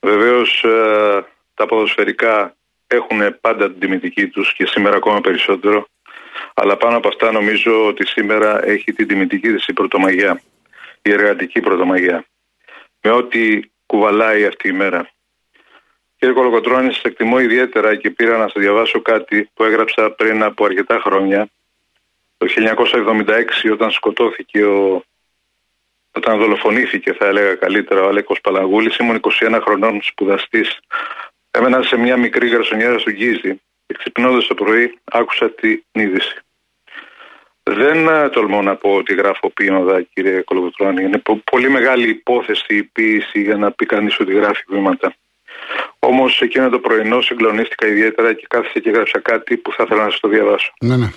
Βεβαίως 0.00 0.62
ε, 0.64 1.24
τα 1.54 1.66
ποδοσφαιρικά 1.66 2.56
έχουν 2.86 3.40
πάντα 3.40 3.70
την 3.70 3.80
τιμητική 3.80 4.26
τους 4.26 4.54
και 4.54 4.66
σήμερα 4.66 4.96
ακόμα 4.96 5.20
περισσότερο. 5.20 5.86
Αλλά 6.54 6.76
πάνω 6.76 6.96
από 6.96 7.08
αυτά 7.08 7.32
νομίζω 7.32 7.86
ότι 7.86 8.06
σήμερα 8.06 8.66
έχει 8.66 8.92
την 8.92 9.06
τιμητική 9.06 9.52
της 9.52 9.66
η 9.66 9.72
πρωτομαγιά, 9.72 10.40
η 11.02 11.12
εργατική 11.12 11.60
πρωτομαγιά. 11.60 12.24
Με 13.02 13.10
ό,τι 13.10 13.60
κουβαλάει 13.86 14.44
αυτή 14.44 14.68
η 14.68 14.72
μέρα. 14.72 15.08
Κύριε 16.18 16.34
Κολοκοτρώνη, 16.34 16.92
σας 16.92 17.02
εκτιμώ 17.02 17.40
ιδιαίτερα 17.40 17.96
και 17.96 18.10
πήρα 18.10 18.38
να 18.38 18.48
σας 18.48 18.62
διαβάσω 18.62 19.02
κάτι 19.02 19.50
που 19.54 19.64
έγραψα 19.64 20.10
πριν 20.10 20.42
από 20.42 20.64
αρκετά 20.64 21.00
χρόνια 21.00 21.48
το 22.36 22.46
1976 23.66 23.72
όταν 23.72 23.90
σκοτώθηκε 23.90 24.64
ο 24.64 25.04
όταν 26.16 26.38
δολοφονήθηκε 26.38 27.12
θα 27.12 27.26
έλεγα 27.26 27.54
καλύτερα 27.54 28.02
ο 28.02 28.08
Αλέκος 28.08 28.40
Παλαγούλης 28.40 28.96
ήμουν 28.96 29.20
21 29.40 29.60
χρονών 29.64 30.00
σπουδαστής 30.02 30.78
έμενα 31.50 31.82
σε 31.82 31.96
μια 31.96 32.16
μικρή 32.16 32.48
γαρσονιέρα 32.48 32.98
στο 32.98 33.10
Γκίζι 33.10 33.60
και 33.86 33.94
ξυπνώντας 33.98 34.46
το 34.46 34.54
πρωί 34.54 34.98
άκουσα 35.04 35.50
την 35.50 35.82
είδηση. 35.92 36.38
Δεν 37.62 38.08
ε, 38.08 38.28
τολμώ 38.28 38.62
να 38.62 38.76
πω 38.76 38.94
ότι 38.94 39.14
γράφω 39.14 39.50
ποίηματα 39.50 40.02
κύριε 40.02 40.40
Κολοκοτρώνη. 40.40 41.04
Είναι 41.04 41.18
πο- 41.18 41.42
πολύ 41.50 41.68
μεγάλη 41.68 42.08
υπόθεση 42.08 42.76
η 42.76 42.82
ποίηση 42.82 43.42
για 43.42 43.56
να 43.56 43.72
πει 43.72 43.86
κανείς 43.86 44.20
ότι 44.20 44.34
γράφει 44.34 44.64
ποίηματα 44.64 45.14
όμως 45.98 46.40
εκείνο 46.40 46.68
το 46.68 46.78
πρωινό 46.78 47.20
συγκλονίστηκα 47.20 47.86
ιδιαίτερα 47.86 48.32
και 48.32 48.46
κάθισα 48.48 48.80
και 48.80 48.88
έγραψα 48.88 49.20
κάτι 49.20 49.56
που 49.56 49.72
θα 49.72 49.82
ήθελα 49.82 50.04
να 50.04 50.10
σας 50.10 50.20
το 50.20 50.28
διαβάσω. 50.28 50.72
Ναι, 50.80 50.96
ναι. 50.96 51.10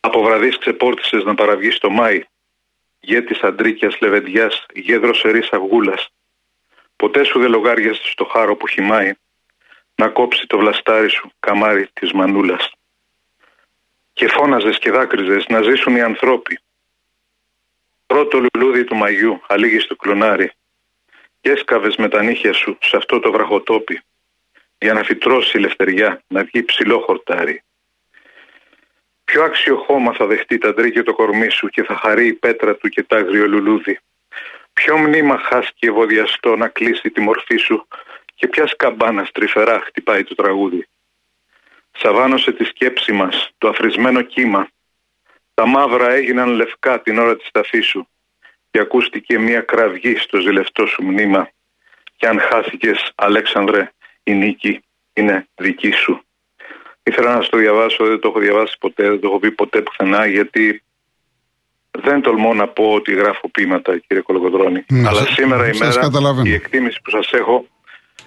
Από 0.00 0.22
βραδείς 0.22 0.58
ξεπόρτισες 0.58 1.24
να 1.24 1.34
παραβγείς 1.34 1.78
το 1.78 1.90
Μάη, 1.90 2.22
γέτης 3.00 3.40
αντρίκιας 3.40 4.00
λεβεντιάς, 4.00 4.66
γέδρος 4.74 5.18
σερής 5.18 5.48
αυγούλας. 5.50 6.08
Ποτέ 6.96 7.24
σου 7.24 7.38
δεν 7.38 7.50
λογάριασες 7.50 8.10
στο 8.10 8.24
χάρο 8.24 8.56
που 8.56 8.66
χυμάει, 8.66 9.12
να 9.96 10.08
κόψει 10.08 10.46
το 10.46 10.58
βλαστάρι 10.58 11.08
σου 11.08 11.30
καμάρι 11.40 11.88
της 11.92 12.12
μανούλας. 12.12 12.72
Και 14.12 14.28
φώναζες 14.28 14.78
και 14.78 14.90
δάκρυζες 14.90 15.46
να 15.48 15.62
ζήσουν 15.62 15.96
οι 15.96 16.00
ανθρώποι. 16.00 16.58
Πρώτο 18.06 18.40
λουλούδι 18.40 18.84
του 18.84 18.96
μαγιού, 18.96 19.40
αλήγει 19.48 19.78
στο 19.78 19.96
κλονάρι, 19.96 20.52
και 21.40 21.50
έσκαβες 21.50 21.96
με 21.96 22.08
τα 22.08 22.22
νύχια 22.22 22.52
σου 22.52 22.78
σε 22.80 22.96
αυτό 22.96 23.20
το 23.20 23.32
βραχοτόπι, 23.32 24.00
για 24.78 24.92
να 24.92 25.02
φυτρώσει 25.02 25.56
η 25.56 25.60
λευτεριά, 25.60 26.22
να 26.26 26.44
βγει 26.44 26.62
ψηλό 26.62 27.00
χορτάρι. 27.00 27.62
Ποιο 29.24 29.42
άξιο 29.42 29.76
χώμα 29.76 30.12
θα 30.12 30.26
δεχτεί 30.26 30.58
τα 30.58 30.74
ντρίκια 30.74 31.02
το 31.02 31.14
κορμί 31.14 31.48
σου 31.48 31.68
και 31.68 31.82
θα 31.82 31.96
χαρεί 31.96 32.26
η 32.26 32.32
πέτρα 32.32 32.76
του 32.76 32.88
και 32.88 33.02
τ' 33.02 33.12
άγριο 33.12 33.46
λουλούδι. 33.46 33.98
Ποιο 34.72 34.96
μνήμα 34.96 35.38
χάσκει 35.38 35.86
ευωδιαστό 35.86 36.56
να 36.56 36.68
κλείσει 36.68 37.10
τη 37.10 37.20
μορφή 37.20 37.56
σου 37.56 37.86
και 38.36 38.46
ποια 38.48 38.66
σκαμπάνας 38.66 39.30
τρυφερά 39.32 39.80
χτυπάει 39.86 40.24
το 40.24 40.34
τραγούδι. 40.34 40.86
Σαβάνωσε 41.98 42.52
τη 42.52 42.64
σκέψη 42.64 43.12
μας 43.12 43.50
το 43.58 43.68
αφρισμένο 43.68 44.22
κύμα. 44.22 44.68
Τα 45.54 45.66
μαύρα 45.66 46.12
έγιναν 46.12 46.48
λευκά 46.48 47.00
την 47.00 47.18
ώρα 47.18 47.36
της 47.36 47.48
ταφής 47.52 47.86
σου 47.86 48.08
και 48.70 48.80
ακούστηκε 48.80 49.38
μια 49.38 49.60
κραυγή 49.60 50.16
στο 50.16 50.40
ζηλευτό 50.40 50.86
σου 50.86 51.02
μνήμα. 51.02 51.48
Και 52.16 52.26
αν 52.26 52.40
χάθηκες, 52.40 53.12
Αλέξανδρε, 53.14 53.92
η 54.22 54.32
νίκη 54.34 54.80
είναι 55.12 55.46
δική 55.54 55.90
σου. 55.90 56.20
Ήθελα 57.02 57.34
να 57.36 57.42
στο 57.42 57.56
διαβάσω, 57.56 58.04
δεν 58.06 58.20
το 58.20 58.28
έχω 58.28 58.38
διαβάσει 58.38 58.76
ποτέ, 58.80 59.08
δεν 59.08 59.20
το 59.20 59.28
έχω 59.28 59.38
πει 59.38 59.50
ποτέ 59.50 59.80
πουθενά, 59.82 60.26
γιατί 60.26 60.82
δεν 61.90 62.20
τολμώ 62.20 62.54
να 62.54 62.68
πω 62.68 62.92
ότι 62.92 63.14
γράφω 63.14 63.48
ποίηματα, 63.48 63.98
κύριε 63.98 64.22
Κολοκοτρώνη. 64.22 64.84
Ναι, 64.88 65.08
Αλλά 65.08 65.18
σας- 65.18 65.32
σήμερα 65.34 65.68
η 65.68 65.72
σας 65.74 65.88
μέρα, 65.88 66.00
καταλαβαίνω. 66.06 66.48
η 66.48 66.52
εκτίμηση 66.52 67.00
που 67.04 67.10
σας 67.10 67.32
έχω, 67.32 67.66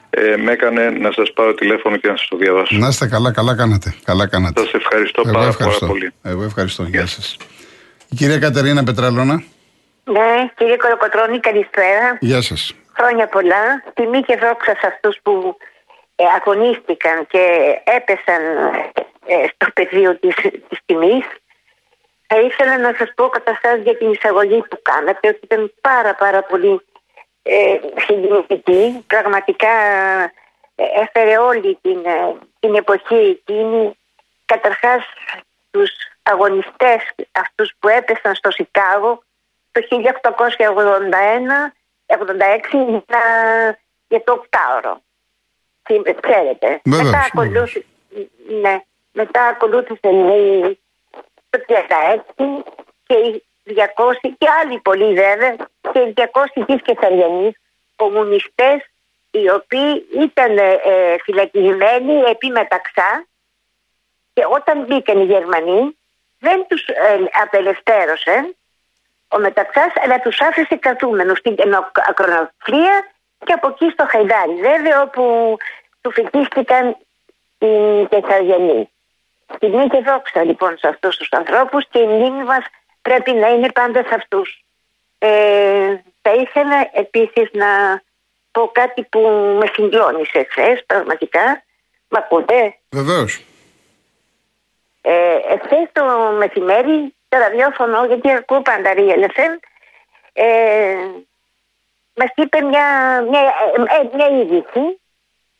ε, 0.09 0.35
με 0.37 0.51
έκανε 0.51 0.89
να 0.89 1.11
σας 1.11 1.33
πάρω 1.33 1.53
τηλέφωνο 1.53 1.97
και 1.97 2.07
να 2.07 2.17
σας 2.17 2.27
το 2.27 2.37
διαβάσω. 2.37 2.77
Να 2.77 2.87
είστε 2.87 3.07
καλά, 3.07 3.31
καλά 3.31 3.55
κάνατε. 3.55 3.93
Καλά 4.03 4.27
κάνατε. 4.27 4.61
Σας 4.61 4.73
ευχαριστώ 4.73 5.21
Εγώ 5.25 5.33
πάρα, 5.33 5.47
ευχαριστώ. 5.47 5.79
πάρα 5.85 5.91
πολύ. 5.91 6.13
Εγώ 6.23 6.43
ευχαριστώ. 6.43 6.83
Γεια 6.83 7.05
σας. 7.05 7.37
Η 8.09 8.15
κυρία 8.15 8.39
Κατερίνα 8.39 8.83
Πετραλώνα. 8.83 9.43
Ναι, 10.03 10.49
κύριε 10.55 10.77
Κολοκοτρώνη, 10.77 11.39
καλησπέρα. 11.39 12.17
Γεια 12.19 12.41
σας. 12.41 12.73
Χρόνια 12.97 13.27
πολλά. 13.27 13.83
Τιμή 13.93 14.21
και 14.21 14.35
δόξα 14.35 14.73
σε 14.79 14.87
αυτούς 14.87 15.17
που 15.23 15.57
ε, 16.15 16.23
αγωνίστηκαν 16.37 17.27
και 17.27 17.43
έπεσαν 17.97 18.41
ε, 19.25 19.35
στο 19.53 19.65
πεδίο 19.73 20.19
της, 20.19 20.35
της 20.69 20.79
τιμής. 20.85 21.25
Θα 22.27 22.39
ήθελα 22.39 22.77
να 22.77 22.93
σας 22.97 23.11
πω 23.15 23.23
καταστάσεις 23.27 23.83
για 23.83 23.97
την 23.97 24.11
εισαγωγή 24.11 24.59
που 24.69 24.79
κάνατε, 24.81 25.27
ότι 25.27 25.39
ήταν 25.43 25.73
πάρα 25.81 26.15
πάρα 26.15 26.43
πολύ 26.43 26.81
ε, 27.41 27.79
συγκινητική. 27.97 29.03
Πραγματικά 29.07 29.69
ε, 30.75 30.83
έφερε 31.01 31.37
όλη 31.37 31.79
την, 31.81 32.05
ε, 32.05 32.35
την 32.59 32.75
εποχή 32.75 33.15
εκείνη 33.15 33.97
καταρχάς 34.45 35.03
τους 35.71 35.91
αγωνιστές 36.23 37.01
αυτούς 37.31 37.73
που 37.79 37.87
έπεσαν 37.87 38.35
στο 38.35 38.51
Σικάγο 38.51 39.23
το 39.71 39.81
1881 39.89 41.73
86 42.07 43.75
για 44.07 44.23
το 44.23 44.31
οκτάωρο. 44.31 45.01
Ξέρετε. 46.21 46.81
Βεβαίως, 46.83 47.03
μετά, 47.03 47.29
βεβαίως. 47.33 47.75
ακολούθησε, 47.75 47.85
ναι, 48.61 48.83
μετά 49.11 49.43
ακολούθησε 49.43 50.11
λέει, 50.11 50.79
το 51.49 51.59
36 51.67 52.63
και 53.03 53.13
οι 53.13 53.43
200 53.69 54.33
και 54.37 54.47
άλλοι 54.61 54.79
πολλοί 54.79 55.13
βέβαια 55.13 55.55
και 55.93 55.99
οι 55.99 56.13
200 56.15 56.63
της 56.65 56.81
Κεσαριανής 56.81 57.55
κομμουνιστές 57.95 58.79
οι 59.31 59.49
οποίοι 59.49 60.07
ήταν 60.21 60.57
ε, 60.57 60.71
ε, 60.71 61.17
φυλακισμένοι 61.23 62.13
επί 62.13 62.47
μεταξά 62.47 63.25
και 64.33 64.43
όταν 64.49 64.85
μπήκαν 64.85 65.21
οι 65.21 65.25
Γερμανοί 65.25 65.97
δεν 66.39 66.65
τους 66.67 66.87
ε, 66.87 67.19
απελευθέρωσε 67.41 68.55
ο 69.27 69.39
Μεταξάς 69.39 69.93
αλλά 70.03 70.19
τους 70.19 70.41
άφησε 70.41 70.75
κρατούμενους 70.75 71.37
στην 71.37 71.55
ακροναυκλία 72.09 73.07
και 73.45 73.53
από 73.53 73.67
εκεί 73.67 73.89
στο 73.89 74.05
Χαϊδάρι 74.09 74.55
βέβαια 74.55 75.01
όπου 75.01 75.57
του 76.01 76.11
φοιτίστηκαν 76.11 76.97
οι 77.59 78.05
Κεσαριανοί. 78.09 78.89
Τιμή 79.59 79.87
και 79.87 80.01
δόξα 80.05 80.43
λοιπόν 80.43 80.77
σε 80.77 80.87
αυτούς 80.87 81.17
τους 81.17 81.31
ανθρώπους 81.31 81.87
και 81.89 81.99
η 81.99 82.07
μνήμη 82.07 82.43
μας 82.43 82.65
πρέπει 83.09 83.31
να 83.31 83.47
είναι 83.47 83.71
πάντα 83.71 84.03
σε 84.07 84.15
αυτούς. 84.15 84.63
Ε, 85.17 85.95
θα 86.21 86.33
ήθελα 86.33 86.89
επίσης 86.93 87.49
να 87.51 88.01
πω 88.51 88.69
κάτι 88.73 89.03
που 89.03 89.19
με 89.59 89.65
συγκλώνησε 89.73 90.47
χθε 90.49 90.83
πραγματικά. 90.85 91.63
Μ' 92.07 92.17
ακούτε; 92.17 92.77
Βεβαίως. 92.89 93.41
Ε, 95.01 95.37
εχθές 95.53 95.87
το 95.91 96.03
μεσημέρι 96.37 97.13
το 97.29 97.37
ραδιόφωνο, 97.37 98.05
γιατί 98.05 98.31
ακούω 98.31 98.61
πάντα 98.61 98.93
Real 98.95 99.23
FM, 99.23 99.53
ε, 100.33 100.95
μας 102.15 102.31
είπε 102.35 102.61
μια, 102.61 102.87
μια, 103.29 103.53
ε, 103.75 104.15
μια 104.15 104.27
είδηση 104.27 104.99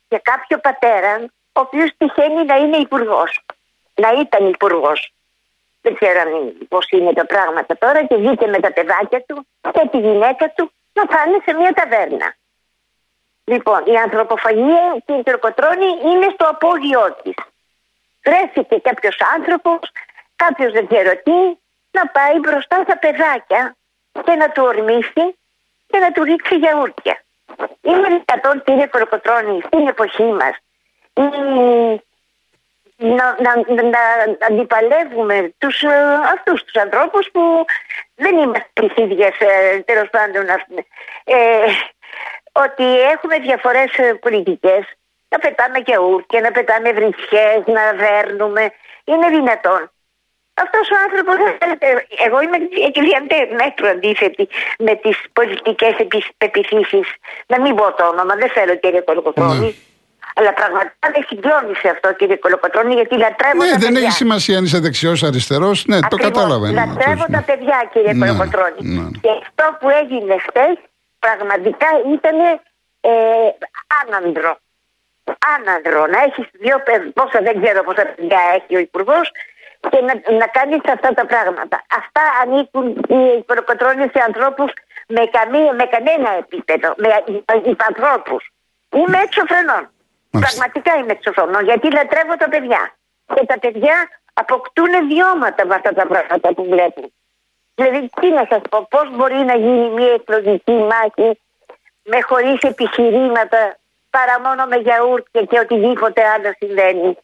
για 0.09 0.19
κάποιο 0.23 0.57
πατέρα, 0.57 1.15
ο 1.53 1.59
οποίος 1.59 1.89
τυχαίνει 1.97 2.45
να 2.45 2.55
είναι 2.55 2.77
υπουργός. 2.77 3.39
Να 3.93 4.09
ήταν 4.09 4.49
υπουργός. 4.49 5.13
Δεν 5.81 5.95
ξέρω 5.95 6.19
αν 6.19 6.29
είναι- 6.35 6.53
πώς 6.69 6.89
είναι 6.89 7.13
τα 7.13 7.25
πράγματα 7.25 7.77
τώρα 7.77 8.05
και 8.05 8.15
βγήκε 8.15 8.47
με 8.47 8.59
τα 8.59 8.71
παιδάκια 8.73 9.21
του 9.27 9.47
και 9.71 9.87
τη 9.91 9.97
γυναίκα 9.97 10.49
του 10.49 10.71
να 10.93 11.05
πάνε 11.05 11.37
σε 11.45 11.53
μια 11.53 11.73
ταβέρνα. 11.73 12.35
Λοιπόν, 13.43 13.85
η 13.85 13.95
ανθρωποφαγία 13.97 15.01
και 15.05 15.13
η 15.13 15.23
τροκοτρώνη 15.23 15.89
είναι 16.03 16.27
στο 16.33 16.45
απόγειό 16.47 17.17
της 17.23 17.33
βρέθηκε 18.23 18.79
κάποιος 18.79 19.17
άνθρωπος, 19.35 19.91
κάποιος 20.35 20.71
δεν 20.71 20.87
ξέρω 20.87 21.11
τι, 21.23 21.37
να 21.91 22.07
πάει 22.07 22.39
μπροστά 22.39 22.83
στα 22.83 22.97
παιδάκια 22.97 23.75
και 24.23 24.35
να 24.35 24.51
του 24.51 24.63
ορμήσει 24.63 25.25
και 25.87 25.97
να 25.99 26.11
του 26.11 26.23
ρίξει 26.23 26.55
γιαούρτια. 26.55 27.23
Είναι 27.81 28.07
δυνατόν 28.07 28.63
κύριε 28.63 28.87
Κοροκοτρώνη 28.87 29.61
στην 29.61 29.87
εποχή 29.87 30.23
μας 30.23 30.55
ή 31.13 31.27
να, 32.99 33.35
να, 33.45 33.51
να, 33.65 33.81
να 33.83 34.45
αντιπαλεύουμε 34.49 35.53
τους, 35.57 35.81
ε, 35.81 35.87
αυτούς 36.35 36.63
τους 36.63 36.75
ανθρώπους 36.81 37.29
που 37.31 37.65
δεν 38.15 38.37
είμαστε 38.37 38.69
τις 38.73 38.91
ίδιες 39.03 39.33
ε, 39.39 39.79
τέλος 39.79 40.09
πάντων 40.09 40.49
αυ- 40.49 40.77
ε, 41.23 41.35
ότι 42.51 42.99
έχουμε 43.01 43.37
διαφορές 43.37 43.97
ε, 43.97 44.13
πολιτικές. 44.13 44.83
Να 45.29 45.37
πετάμε 45.39 45.79
γιαούρτια, 45.85 46.41
να 46.41 46.51
πετάμε 46.51 46.91
βρισιές, 46.91 47.63
να 47.65 47.83
δέρνουμε 47.93 48.71
είναι 49.03 49.27
δυνατόν. 49.29 49.91
Αυτός 50.53 50.89
ο 50.89 50.95
άνθρωπος 51.05 51.35
ε, 51.79 51.95
εγώ 52.25 52.41
είμαι 52.41 52.57
εκδιαντέ 52.87 53.55
μέτρου 53.63 53.87
αντίθετη 53.87 54.47
με 54.79 54.95
τις 54.95 55.17
πολιτικές 55.33 55.93
επι- 55.97 56.33
πεπιθήσεις. 56.37 57.13
Να 57.47 57.61
μην 57.61 57.75
πω 57.75 57.93
το 57.93 58.05
όνομα, 58.07 58.35
δεν 58.35 58.49
θέλω 58.49 58.75
κύριε 58.75 59.01
Κολοκοτρώνη 59.01 59.65
Ναι. 59.65 59.71
Αλλά 60.35 60.53
πραγματικά 60.53 61.05
με 61.13 61.19
συγκλώνησε 61.27 61.87
αυτό 61.89 62.13
κύριε 62.13 62.35
Κολοκοτρώνη 62.35 62.93
γιατί 62.93 63.15
λατρεύω 63.17 63.63
Ναι, 63.63 63.69
τα 63.71 63.77
δεν 63.77 63.87
παιδιά. 63.93 63.99
έχει 64.07 64.11
σημασία 64.23 64.57
αν 64.57 64.63
είσαι 64.63 64.79
δεξιός 64.79 65.23
αριστερός. 65.23 65.85
Ναι, 65.85 65.99
το 65.99 66.07
Ακριβώς. 66.11 66.31
κατάλαβα. 66.31 66.67
είναι 66.69 66.85
Λατρεύω 66.85 67.11
αυτός, 67.11 67.25
τα 67.35 67.37
ναι. 67.37 67.41
παιδιά, 67.49 67.77
κύριε 67.93 68.13
Ναι, 68.13 68.25
Κολοκοτρώνη. 68.25 68.79
ναι. 68.79 69.03
Και 69.23 69.29
αυτό 69.41 69.65
που 69.79 69.87
έγινε 70.01 70.35
χθες 70.47 70.75
πραγματικά 71.19 71.87
ήταν 72.15 72.37
ε, 73.01 73.11
άνανδρο. 74.01 74.51
Άνανδρο. 75.55 76.01
Να 76.13 76.19
έχεις 76.27 76.45
δύο 76.63 76.77
παιδιά, 76.85 77.11
πόσα 77.19 77.39
δεν 77.47 77.61
ξέρω 77.61 77.83
πόσα 77.83 78.03
παιδιά 78.15 78.39
έχει 78.57 78.75
ο 78.75 78.79
Υπουργός 78.79 79.31
και 79.91 79.99
να, 80.07 80.13
να 80.41 80.47
κάνεις 80.57 80.81
αυτά 80.95 81.09
τα 81.19 81.25
πράγματα. 81.25 81.75
Αυτά 81.99 82.21
ανήκουν 82.41 82.85
οι 83.15 83.21
Κολοκοτρώνη 83.47 84.05
σε 84.13 84.19
ανθρώπους 84.27 84.71
με, 85.07 85.23
καμία, 85.37 85.73
με 85.79 85.85
κανένα 85.95 86.29
επίπεδο, 86.43 86.93
με 86.97 87.07
ανθρώπους. 87.89 88.41
Είμαι 88.97 89.17
έξω 89.25 89.41
φρενών. 89.49 89.83
Μάλιστα. 90.31 90.55
Πραγματικά 90.57 90.91
είμαι 90.99 91.11
έξω 91.11 91.31
φρενών 91.31 91.63
γιατί 91.63 91.91
λατρεύω 91.97 92.35
τα 92.43 92.49
παιδιά. 92.49 92.81
Και 93.35 93.45
τα 93.45 93.59
παιδιά 93.59 93.95
αποκτούν 94.33 94.91
βιώματα 95.11 95.65
με 95.65 95.75
αυτά 95.75 95.93
τα 95.93 96.05
πράγματα 96.07 96.53
που 96.53 96.63
βλέπουν. 96.73 97.07
Δηλαδή, 97.75 98.09
τι 98.21 98.27
να 98.29 98.45
σας 98.49 98.61
πω, 98.69 98.87
πώς 98.89 99.05
μπορεί 99.15 99.35
να 99.51 99.55
γίνει 99.55 99.89
μια 99.89 100.11
εκλογική 100.19 100.71
μάχη 100.91 101.29
με 102.03 102.21
χωρίς 102.21 102.59
επιχειρήματα 102.61 103.77
παρά 104.09 104.35
μόνο 104.45 104.65
με 104.65 104.75
γιαούρτια 104.75 105.41
και 105.49 105.59
οτιδήποτε 105.59 106.21
άλλο 106.33 106.49
συμβαίνει. 106.59 107.17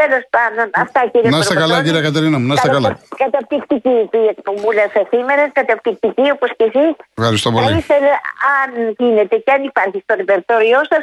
Τέλος 0.00 0.24
πάντων, 0.30 0.70
αυτά 0.74 1.00
κύριε 1.12 1.30
Να 1.30 1.38
είστε 1.38 1.54
καλά, 1.54 1.66
Πρωτοπόνη. 1.66 1.86
κύριε 1.86 2.02
Κατερίνα 2.08 2.38
μου, 2.38 2.46
να 2.46 2.54
είστε 2.54 2.68
καλά. 2.68 2.88
Κατα- 2.88 3.16
Καταπληκτική 3.24 3.94
η 4.12 4.26
εκπομπούλα 4.34 4.84
σα 4.94 5.16
σήμερα, 5.16 5.42
καταπληκτική 5.50 6.30
όπως 6.36 6.50
και 6.56 6.64
εσείς. 6.64 6.92
Ευχαριστώ 7.18 7.50
Θα 7.52 7.56
πολύ. 7.62 7.76
ήθελα, 7.76 8.14
αν 8.60 8.94
γίνεται 8.98 9.36
και 9.36 9.50
αν 9.50 9.62
υπάρχει 9.64 9.98
στο 10.04 10.14
ρεπερτόριό 10.14 10.80
σας, 10.90 11.02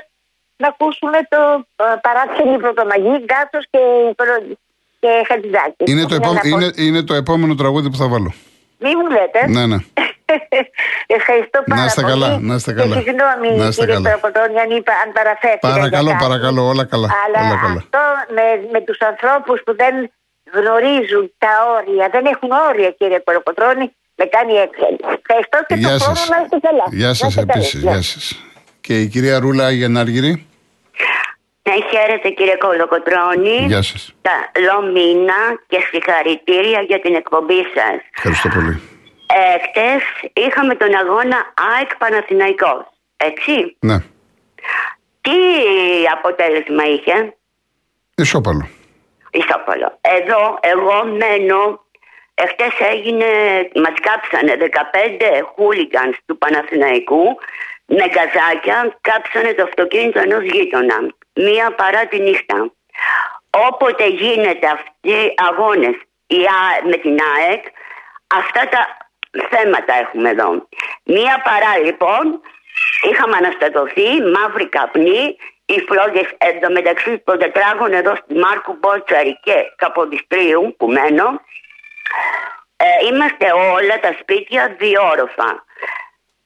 να 0.61 0.67
ακούσουμε 0.67 1.17
το 1.33 1.41
ε, 1.75 1.83
παράξενη 2.05 2.57
πρωτομαγή, 2.57 3.13
Γκάτσο 3.27 3.59
και, 3.73 3.79
Προ- 4.15 4.57
και 4.99 5.09
Χατζηδάκη. 5.27 5.83
Είναι 5.91 6.01
το, 6.01 6.15
Για 6.15 6.17
επό- 6.21 6.33
να 6.33 6.39
πω- 6.39 6.49
είναι, 6.49 6.67
είναι 6.75 7.01
το 7.03 7.13
επόμενο 7.13 7.55
τραγούδι 7.55 7.89
που 7.89 7.97
θα 7.97 8.07
βάλω. 8.07 8.31
Μη 8.85 8.95
μου 8.95 9.07
λέτε. 9.15 9.39
Ναι, 9.47 9.65
ναι. 9.71 9.77
Ευχαριστώ 11.17 11.59
πάρα 11.67 11.79
Να 11.81 11.85
είστε 11.85 12.01
πολύ. 12.01 12.13
καλά, 12.13 12.29
να 12.49 12.53
είστε 12.55 12.73
καλά. 12.73 12.95
Και 12.95 13.01
συγγνώμη, 13.07 13.49
Να 13.61 13.67
είστε 13.67 13.81
κύριε 13.81 13.95
καλά. 13.99 14.09
Περκοτώνη, 14.09 14.59
αν, 14.59 14.69
είπα, 14.77 14.93
αν 15.03 15.09
παραφέρθηκα. 15.17 15.67
Παρακαλώ, 15.73 16.09
για 16.09 16.17
κάτι. 16.17 16.23
παρακαλώ, 16.27 16.61
όλα 16.71 16.85
καλά. 16.93 17.09
Αλλά 17.23 17.39
όλα 17.49 17.59
καλά. 17.65 17.79
αυτό 17.83 17.99
με, 18.35 18.45
με 18.73 18.79
τους 18.87 18.99
ανθρώπους 19.11 19.57
που 19.65 19.71
δεν 19.81 19.93
γνωρίζουν 20.57 21.25
τα 21.43 21.51
όρια, 21.77 22.05
δεν 22.15 22.23
έχουν 22.33 22.49
όρια 22.69 22.89
κύριε 22.99 23.19
Κολοκοτρώνη, 23.27 23.85
με 24.19 24.25
κάνει 24.35 24.53
έξαλλη. 24.65 24.99
Ευχαριστώ 25.21 25.57
και 25.67 25.75
Γεια 25.81 25.89
το 25.93 25.97
σας. 25.97 26.05
χρόνο 26.07 26.23
να 26.33 26.37
είστε 26.43 26.57
καλά. 26.67 26.85
Γεια 26.99 27.07
Να 27.07 27.13
σας 27.19 27.27
είστε 27.29 27.41
καλά. 27.45 27.53
επίσης, 27.55 27.79
Γεια. 27.81 27.91
γεια 27.91 28.01
σας. 28.11 28.25
Και 28.85 28.99
η 28.99 29.07
κυρία 29.07 29.39
Ρούλα 29.39 29.71
Γενάργυρη. 29.71 30.47
Ναι, 31.69 31.73
χαίρετε 31.89 32.29
κύριε 32.29 32.55
Κολοκοτρώνη. 32.55 33.65
Γεια 33.65 33.81
σας. 33.81 34.15
Καλό 34.21 34.81
μήνα 34.91 35.39
και 35.67 35.79
συγχαρητήρια 35.91 36.81
για 36.81 36.99
την 37.01 37.15
εκπομπή 37.15 37.61
σας. 37.75 37.97
Ευχαριστώ 38.15 38.49
πολύ. 38.49 38.81
Ε, 39.39 39.57
χτες 39.67 40.01
είχαμε 40.45 40.75
τον 40.75 40.93
αγώνα 40.95 41.37
ΑΕΚ 41.73 41.95
Παναθηναϊκός, 41.97 42.81
έτσι; 43.17 43.75
Ναι, 43.79 43.97
Τι 45.21 45.37
αποτέλεσμα 46.13 46.83
είχε, 46.95 47.35
ισόπαλο. 48.15 48.67
ισόπαλο. 49.31 49.97
Εδώ 50.01 50.57
εγώ 50.73 51.05
μένω, 51.05 51.61
εχθές 52.33 52.75
έγινε, 52.93 53.25
μας 53.83 53.95
κάψανε 54.07 54.53
15 54.59 55.41
χούλιγκανς 55.55 56.17
του 56.25 56.37
Παναθηναϊκού 56.37 57.23
με 57.85 58.05
γκαζάκια, 58.07 58.97
κάψανε 59.01 59.53
το 59.53 59.63
αυτοκίνητο 59.63 60.19
ενός 60.19 60.43
γείτονα, 60.43 60.97
μία 61.33 61.71
παρά 61.71 62.05
τη 62.05 62.19
νύχτα. 62.19 62.71
Όποτε 63.49 64.07
γίνεται 64.07 64.67
αυτοί 64.67 65.09
οι 65.09 65.33
αγώνες 65.35 65.95
η 66.27 66.43
Α- 66.43 66.81
με 66.83 66.97
την 66.97 67.17
ΑΕΚ, 67.37 67.65
αυτά 68.27 68.67
τα 68.69 68.97
θέματα 69.49 69.93
έχουμε 69.93 70.29
εδώ. 70.29 70.67
Μία 71.03 71.41
παρά 71.43 71.77
λοιπόν, 71.77 72.41
είχαμε 73.09 73.37
αναστατωθεί, 73.37 74.21
μαύρη 74.21 74.67
καπνή, 74.67 75.37
οι 75.65 75.79
φλόγες 75.87 76.29
εντωμεταξύ 76.37 77.19
των 77.19 77.39
τετράγωνο 77.39 77.95
εδώ 77.95 78.15
στη 78.15 78.33
Μάρκου 78.35 78.77
Μπότσαρη 78.79 79.39
και 79.43 79.53
Καποδιστρίου 79.75 80.75
που 80.77 80.87
μένω, 80.87 81.41
ε, 82.77 83.05
είμαστε 83.07 83.51
όλα 83.51 83.99
τα 83.99 84.15
σπίτια 84.19 84.75
διόροφα. 84.77 85.65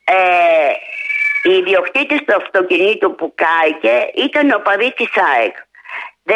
Ε, 0.03 0.71
η 1.47 1.51
ιδιοκτήτης 1.51 2.21
του 2.25 2.35
αυτοκινήτου 2.35 3.15
που 3.15 3.33
κάηκε 3.35 3.95
ήταν 4.25 4.51
ο 4.51 4.59
παδί 4.59 4.93
της 4.93 5.09
ΑΕΚ. 5.33 5.55
15 6.27 6.33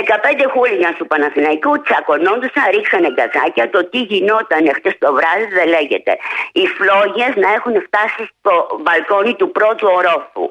χούλιγαν 0.53 0.95
του 0.97 1.07
Παναθηναϊκού 1.07 1.81
τσακωνόντουσαν, 1.81 2.63
ρίξανε 2.71 3.09
γκαζάκια. 3.15 3.69
Το 3.69 3.89
τι 3.89 3.99
γινόταν 4.11 4.63
χτε 4.75 4.95
το 4.99 5.13
βράδυ 5.13 5.45
δεν 5.57 5.67
λέγεται. 5.67 6.17
Οι 6.51 6.65
φλόγες 6.67 7.33
να 7.43 7.49
έχουν 7.57 7.75
φτάσει 7.87 8.21
στο 8.31 8.79
μπαλκόνι 8.81 9.33
του 9.35 9.51
πρώτου 9.51 9.87
ορόφου. 9.97 10.45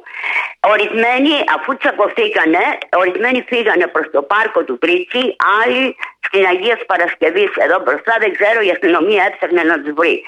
Ορισμένοι, 0.72 1.32
αφού 1.56 1.76
τσακωθήκανε, 1.76 2.64
ορισμένοι 3.02 3.44
φύγανε 3.48 3.86
προς 3.86 4.06
το 4.12 4.22
πάρκο 4.22 4.64
του 4.64 4.78
Τρίτσι, 4.78 5.36
άλλοι 5.62 5.96
στην 6.26 6.46
Αγία 6.46 6.78
Παρασκευής 6.86 7.52
εδώ 7.64 7.78
μπροστά. 7.84 8.12
Δεν 8.22 8.32
ξέρω, 8.36 8.60
η 8.60 8.70
αστυνομία 8.70 9.22
έψαχνε 9.28 9.62
να 9.62 9.76
τους 9.82 9.92
βρει. 9.92 10.22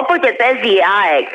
Όποτε 0.00 0.28
παίζει 0.40 0.70
η 0.78 0.80
ΑΕΚ, 1.00 1.30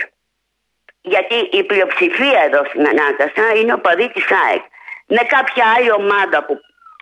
γιατί 1.14 1.38
η 1.58 1.64
πλειοψηφία 1.64 2.40
εδώ 2.48 2.62
στην 2.70 2.88
Ανάκασα 2.88 3.46
είναι 3.56 3.74
ο 3.74 3.80
παδί 3.80 4.08
της 4.14 4.26
ΑΕΚ 4.46 4.64
με 5.08 5.22
κάποια 5.36 5.66
άλλη 5.76 5.92
ομάδα 5.92 6.46
που 6.46 6.60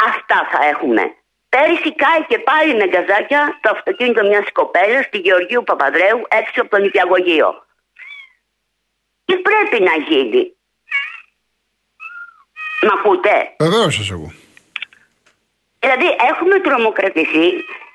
Αυτά 0.10 0.50
θα 0.52 0.66
έχουμε. 0.66 1.04
Πέρυσι 1.50 1.96
κάει 1.96 2.24
και 2.28 2.39
πάλι 2.39 2.76
με 2.76 2.88
γκαζάκια 2.88 3.60
το 3.62 3.70
αυτοκίνητο 3.76 4.24
μιας 4.24 4.52
κοπέλας 4.52 5.06
στη 5.06 5.18
Γεωργίου 5.18 5.63
Παπαδρέου 5.63 6.22
έξω 6.28 6.62
από 6.62 6.70
τον 6.70 6.84
Υπηαγωγείο. 6.84 7.66
Τι 9.26 9.36
πρέπει 9.38 9.84
να 9.84 9.96
γίνει; 10.08 10.56
Μ' 12.82 12.94
ακούτε; 12.98 13.56
Βεβαίως 13.60 13.96
σας 13.96 14.10
εγώ. 14.12 14.34
Δηλαδή 15.80 16.08
έχουμε 16.32 16.60
τρομοκρατηθεί. 16.60 17.48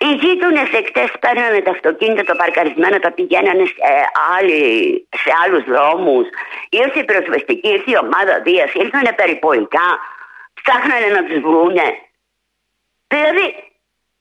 Οι 0.09 0.14
γείτονες 0.14 0.71
εκτέ 0.73 1.05
παίρνανε 1.21 1.61
τα 1.61 1.71
αυτοκίνητα 1.71 2.25
τα 2.25 2.37
παρκαρισμένα, 2.37 2.99
τα 2.99 3.11
πηγαίνανε 3.12 3.64
σε, 3.64 3.75
άλλοι, 4.37 4.62
σε 5.23 5.31
άλλους 5.44 5.64
δρόμους. 5.64 6.27
Ήρθε 6.68 6.99
η 6.99 7.05
πυροσβεστική, 7.05 7.68
ήρθε 7.68 7.90
η 7.90 7.99
ομάδα 8.03 8.40
Δίας, 8.40 8.75
ήρθαν 8.75 9.14
περιπολικά 9.14 9.88
ψάχνανε 10.62 11.07
να 11.07 11.25
τους 11.25 11.40
βρούνε. 11.40 11.88
Δηλαδή, 13.07 13.47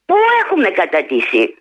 πού 0.05 0.15
έχουμε 0.41 0.69
κατατήσει; 0.69 1.57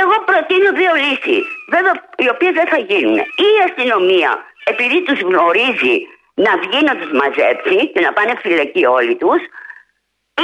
Εγώ 0.00 0.14
προτείνω 0.24 0.72
δύο 0.72 0.94
λύσεις, 0.94 1.44
βέβαια 1.68 1.94
οι 2.16 2.28
οποίες 2.28 2.52
δεν 2.52 2.68
θα 2.68 2.78
γίνουν. 2.78 3.18
Ή 3.18 3.46
η 3.58 3.62
αστυνομία, 3.68 4.44
επειδή 4.64 5.02
τους 5.02 5.20
γνωρίζει 5.20 5.96
να 6.34 6.58
βγει 6.58 6.80
να 6.84 6.96
τους 6.96 7.10
μαζέψει 7.12 7.88
και 7.92 8.00
να 8.00 8.12
πάνε 8.12 8.34
φυλακή 8.42 8.84
όλοι 8.86 9.16
τους, 9.16 9.42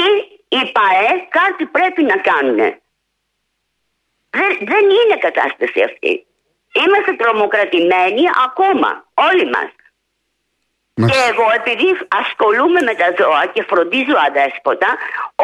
ή 0.07 0.32
η 0.59 0.73
ΠαΕ 0.77 1.13
κάτι 1.39 1.65
πρέπει 1.67 2.03
να 2.03 2.17
κάνουν. 2.29 2.61
Δεν, 4.37 4.51
δεν 4.73 4.85
είναι 4.99 5.17
κατάσταση 5.27 5.83
αυτή. 5.83 6.27
Είμαστε 6.83 7.13
τρομοκρατημένοι 7.13 8.25
ακόμα, 8.47 8.91
όλοι 9.15 9.47
μας. 9.55 9.71
Και 10.95 11.19
εγώ 11.31 11.47
επειδή 11.61 11.89
ασχολούμαι 12.21 12.81
με 12.89 12.95
τα 13.01 13.09
ζώα 13.19 13.43
και 13.53 13.63
φροντίζω 13.71 14.17
αδέσποτα, 14.27 14.91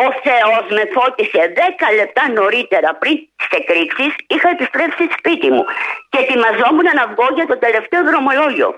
ο 0.05 0.07
Θεός 0.25 0.65
με 0.77 0.85
φώτισε 0.95 1.43
10 1.91 1.95
λεπτά 2.01 2.23
νωρίτερα 2.39 2.95
πριν 2.95 3.17
τις 3.37 3.51
εκρήξεις, 3.61 4.13
είχα 4.27 4.49
επιστρέψει 4.49 5.05
σπίτι 5.19 5.51
μου 5.51 5.65
και 6.11 6.19
ετοιμαζόμουν 6.19 6.89
να 6.99 7.05
βγω 7.13 7.27
για 7.35 7.47
το 7.47 7.57
τελευταίο 7.59 8.03
δρομολόγιο. 8.05 8.71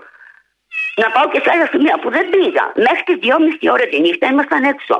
Να 0.96 1.10
πάω 1.10 1.28
και 1.32 1.40
σε 1.44 1.50
άλλα 1.52 1.66
σημεία 1.72 1.98
που 2.02 2.10
δεν 2.10 2.30
πήγα. 2.30 2.64
Μέχρι 2.86 3.02
τις 3.04 3.18
2.30 3.62 3.72
ώρα 3.74 3.86
τη 3.90 4.00
νύχτα 4.00 4.26
ήμασταν 4.26 4.62
έξω. 4.64 4.96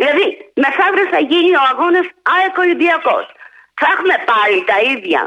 Δηλαδή, 0.00 0.26
μεθαύριο 0.62 1.06
θα 1.14 1.20
γίνει 1.30 1.52
ο 1.60 1.64
αγώνας 1.72 2.06
ΑΕΚ 2.36 2.54
Ολυμπιακός. 2.64 3.24
Θα 3.80 3.86
έχουμε 3.94 4.16
πάλι 4.32 4.58
τα 4.70 4.76
ίδια 4.94 5.22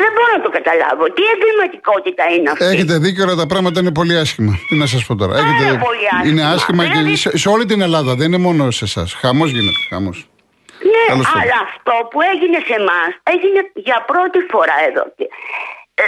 δεν 0.00 0.10
μπορώ 0.14 0.30
να 0.36 0.42
το 0.46 0.50
καταλάβω. 0.58 1.04
Τι 1.16 1.22
εγκληματικότητα 1.34 2.24
είναι 2.34 2.48
αυτή; 2.50 2.64
Έχετε 2.64 2.94
δίκιο, 3.04 3.22
αλλά 3.24 3.36
τα 3.42 3.46
πράγματα 3.52 3.80
είναι 3.80 3.94
πολύ 4.00 4.16
άσχημα. 4.24 4.52
Τι 4.68 4.74
να 4.82 4.86
σας 4.92 5.00
πω 5.06 5.12
τώρα; 5.20 5.32
Πάρα 5.32 5.44
Έχετε... 5.48 5.76
πολύ 5.86 6.06
άσχημα. 6.16 6.28
Είναι 6.28 6.44
άσχημα 6.54 6.82
Δηλαδή- 6.84 7.10
και 7.10 7.16
σε, 7.16 7.28
σε 7.42 7.48
όλη 7.54 7.64
την 7.72 7.80
Ελλάδα. 7.86 8.10
Δεν 8.20 8.26
είναι 8.30 8.42
μόνο 8.48 8.62
σε 8.78 8.84
εσάς. 8.84 9.08
Χαμός 9.22 9.48
γίνεται. 9.54 9.80
Χαμός. 9.92 10.18
Ναι, 10.92 11.04
Τέλος 11.12 11.26
πάντων. 11.26 11.40
αλλά 11.42 11.58
αυτό 11.68 11.94
που 12.10 12.18
έγινε 12.32 12.58
σε 12.68 12.74
εμάς 12.82 13.10
έγινε 13.34 13.60
για 13.86 13.98
πρώτη 14.10 14.40
φορά 14.52 14.76
εδώ. 14.88 15.04
Ε, 16.02 16.04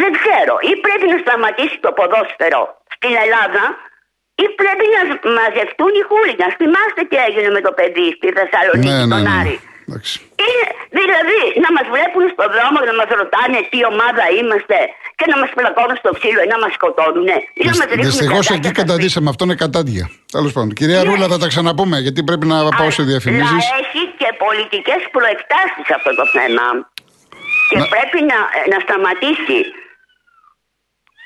δεν 0.00 0.10
ξέρω. 0.18 0.54
Ή 0.70 0.72
πρέπει 0.86 1.06
να 1.12 1.18
σταματήσει 1.24 1.76
το 1.86 1.90
ποδόσφαιρο 1.98 2.62
στην 2.94 3.12
Ελλάδα 3.24 3.64
ή 4.44 4.46
πρέπει 4.60 4.84
να 4.96 5.00
μαζευτούν 5.38 5.92
οι 5.98 6.02
χούλιγκαν. 6.08 6.50
Θυμάστε 6.60 7.00
τι 7.10 7.16
έγινε 7.26 7.48
με 7.56 7.60
το 7.66 7.70
παιδί 7.78 8.06
στη 8.18 8.28
Θεσσαλονίκη, 8.38 8.88
Ναι, 8.88 8.96
ναι, 9.04 9.14
τον 9.14 9.22
ναι. 9.26 9.34
Άρη. 9.40 9.56
Εντάξει. 9.88 10.14
Είναι, 10.46 10.64
δηλαδή 10.98 11.38
να 11.64 11.70
μας 11.76 11.86
βλέπουν 11.94 12.22
στον 12.34 12.48
δρόμο 12.56 12.76
και 12.82 12.88
να 12.92 12.96
μας 13.00 13.10
ρωτάνε 13.20 13.58
τι 13.72 13.78
ομάδα 13.92 14.24
είμαστε 14.38 14.78
και 15.18 15.26
να 15.32 15.36
μας 15.40 15.50
πλακώνουν 15.56 15.96
στο 16.02 16.10
ξύλο 16.18 16.40
ή 16.46 16.48
να 16.54 16.58
μας 16.62 16.72
σκοτώνουν. 16.78 17.28
Ή 17.60 17.62
να 17.70 17.74
μας 17.80 17.86
ρίχνουν 17.92 18.08
Δυστυχώς 18.10 18.44
γκαζάκια 18.46 18.58
εκεί 18.60 18.70
στα 18.74 18.78
καταντήσαμε. 18.80 19.26
Αυτό 19.32 19.42
είναι 19.46 19.58
κατάντια. 19.64 20.04
Τέλος 20.36 20.52
πάντων. 20.54 20.70
Κυρία 20.78 21.00
Ναι. 21.02 21.06
Ρούλα, 21.08 21.26
θα 21.32 21.38
τα 21.42 21.48
ξαναπούμε 21.52 21.96
γιατί 22.06 22.20
πρέπει 22.28 22.46
να 22.52 22.56
πάω 22.78 22.90
σε 22.96 23.02
διαφημίσεις. 23.10 23.60
Αλλά 23.66 23.66
έχει 23.82 24.02
και 24.20 24.28
πολιτικές 24.46 25.00
προεκτάσεις 25.16 25.86
αυτό 25.98 26.10
το 26.20 26.24
θέμα. 26.36 26.64
Και 27.70 27.78
Να- 27.82 27.88
πρέπει 27.94 28.18
να, 28.30 28.38
να 28.72 28.78
σταματήσει. 28.86 29.58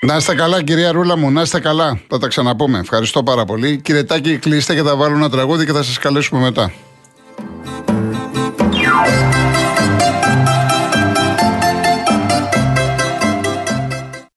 Να 0.07 0.17
είστε 0.17 0.35
καλά, 0.35 0.63
κυρία 0.63 0.93
Ρούλα 0.93 1.17
μου, 1.17 1.31
να 1.31 1.43
είστε 1.43 1.61
καλά. 1.61 2.01
Θα 2.09 2.19
τα 2.19 2.29
ξαναπούμε. 2.29 2.79
Ευχαριστώ 2.79 3.23
πάρα 3.23 3.45
πολύ. 3.45 3.81
Κυρετάκι, 3.81 4.37
κλείστε 4.37 4.75
και 4.75 4.83
θα 4.83 4.97
βάλω 4.97 5.15
ένα 5.17 5.31
τραγούδι 5.31 5.67
και 5.67 5.73
θα 5.73 5.83
σας 5.83 5.99
καλέσουμε 5.99 6.41
μετά. 6.41 6.73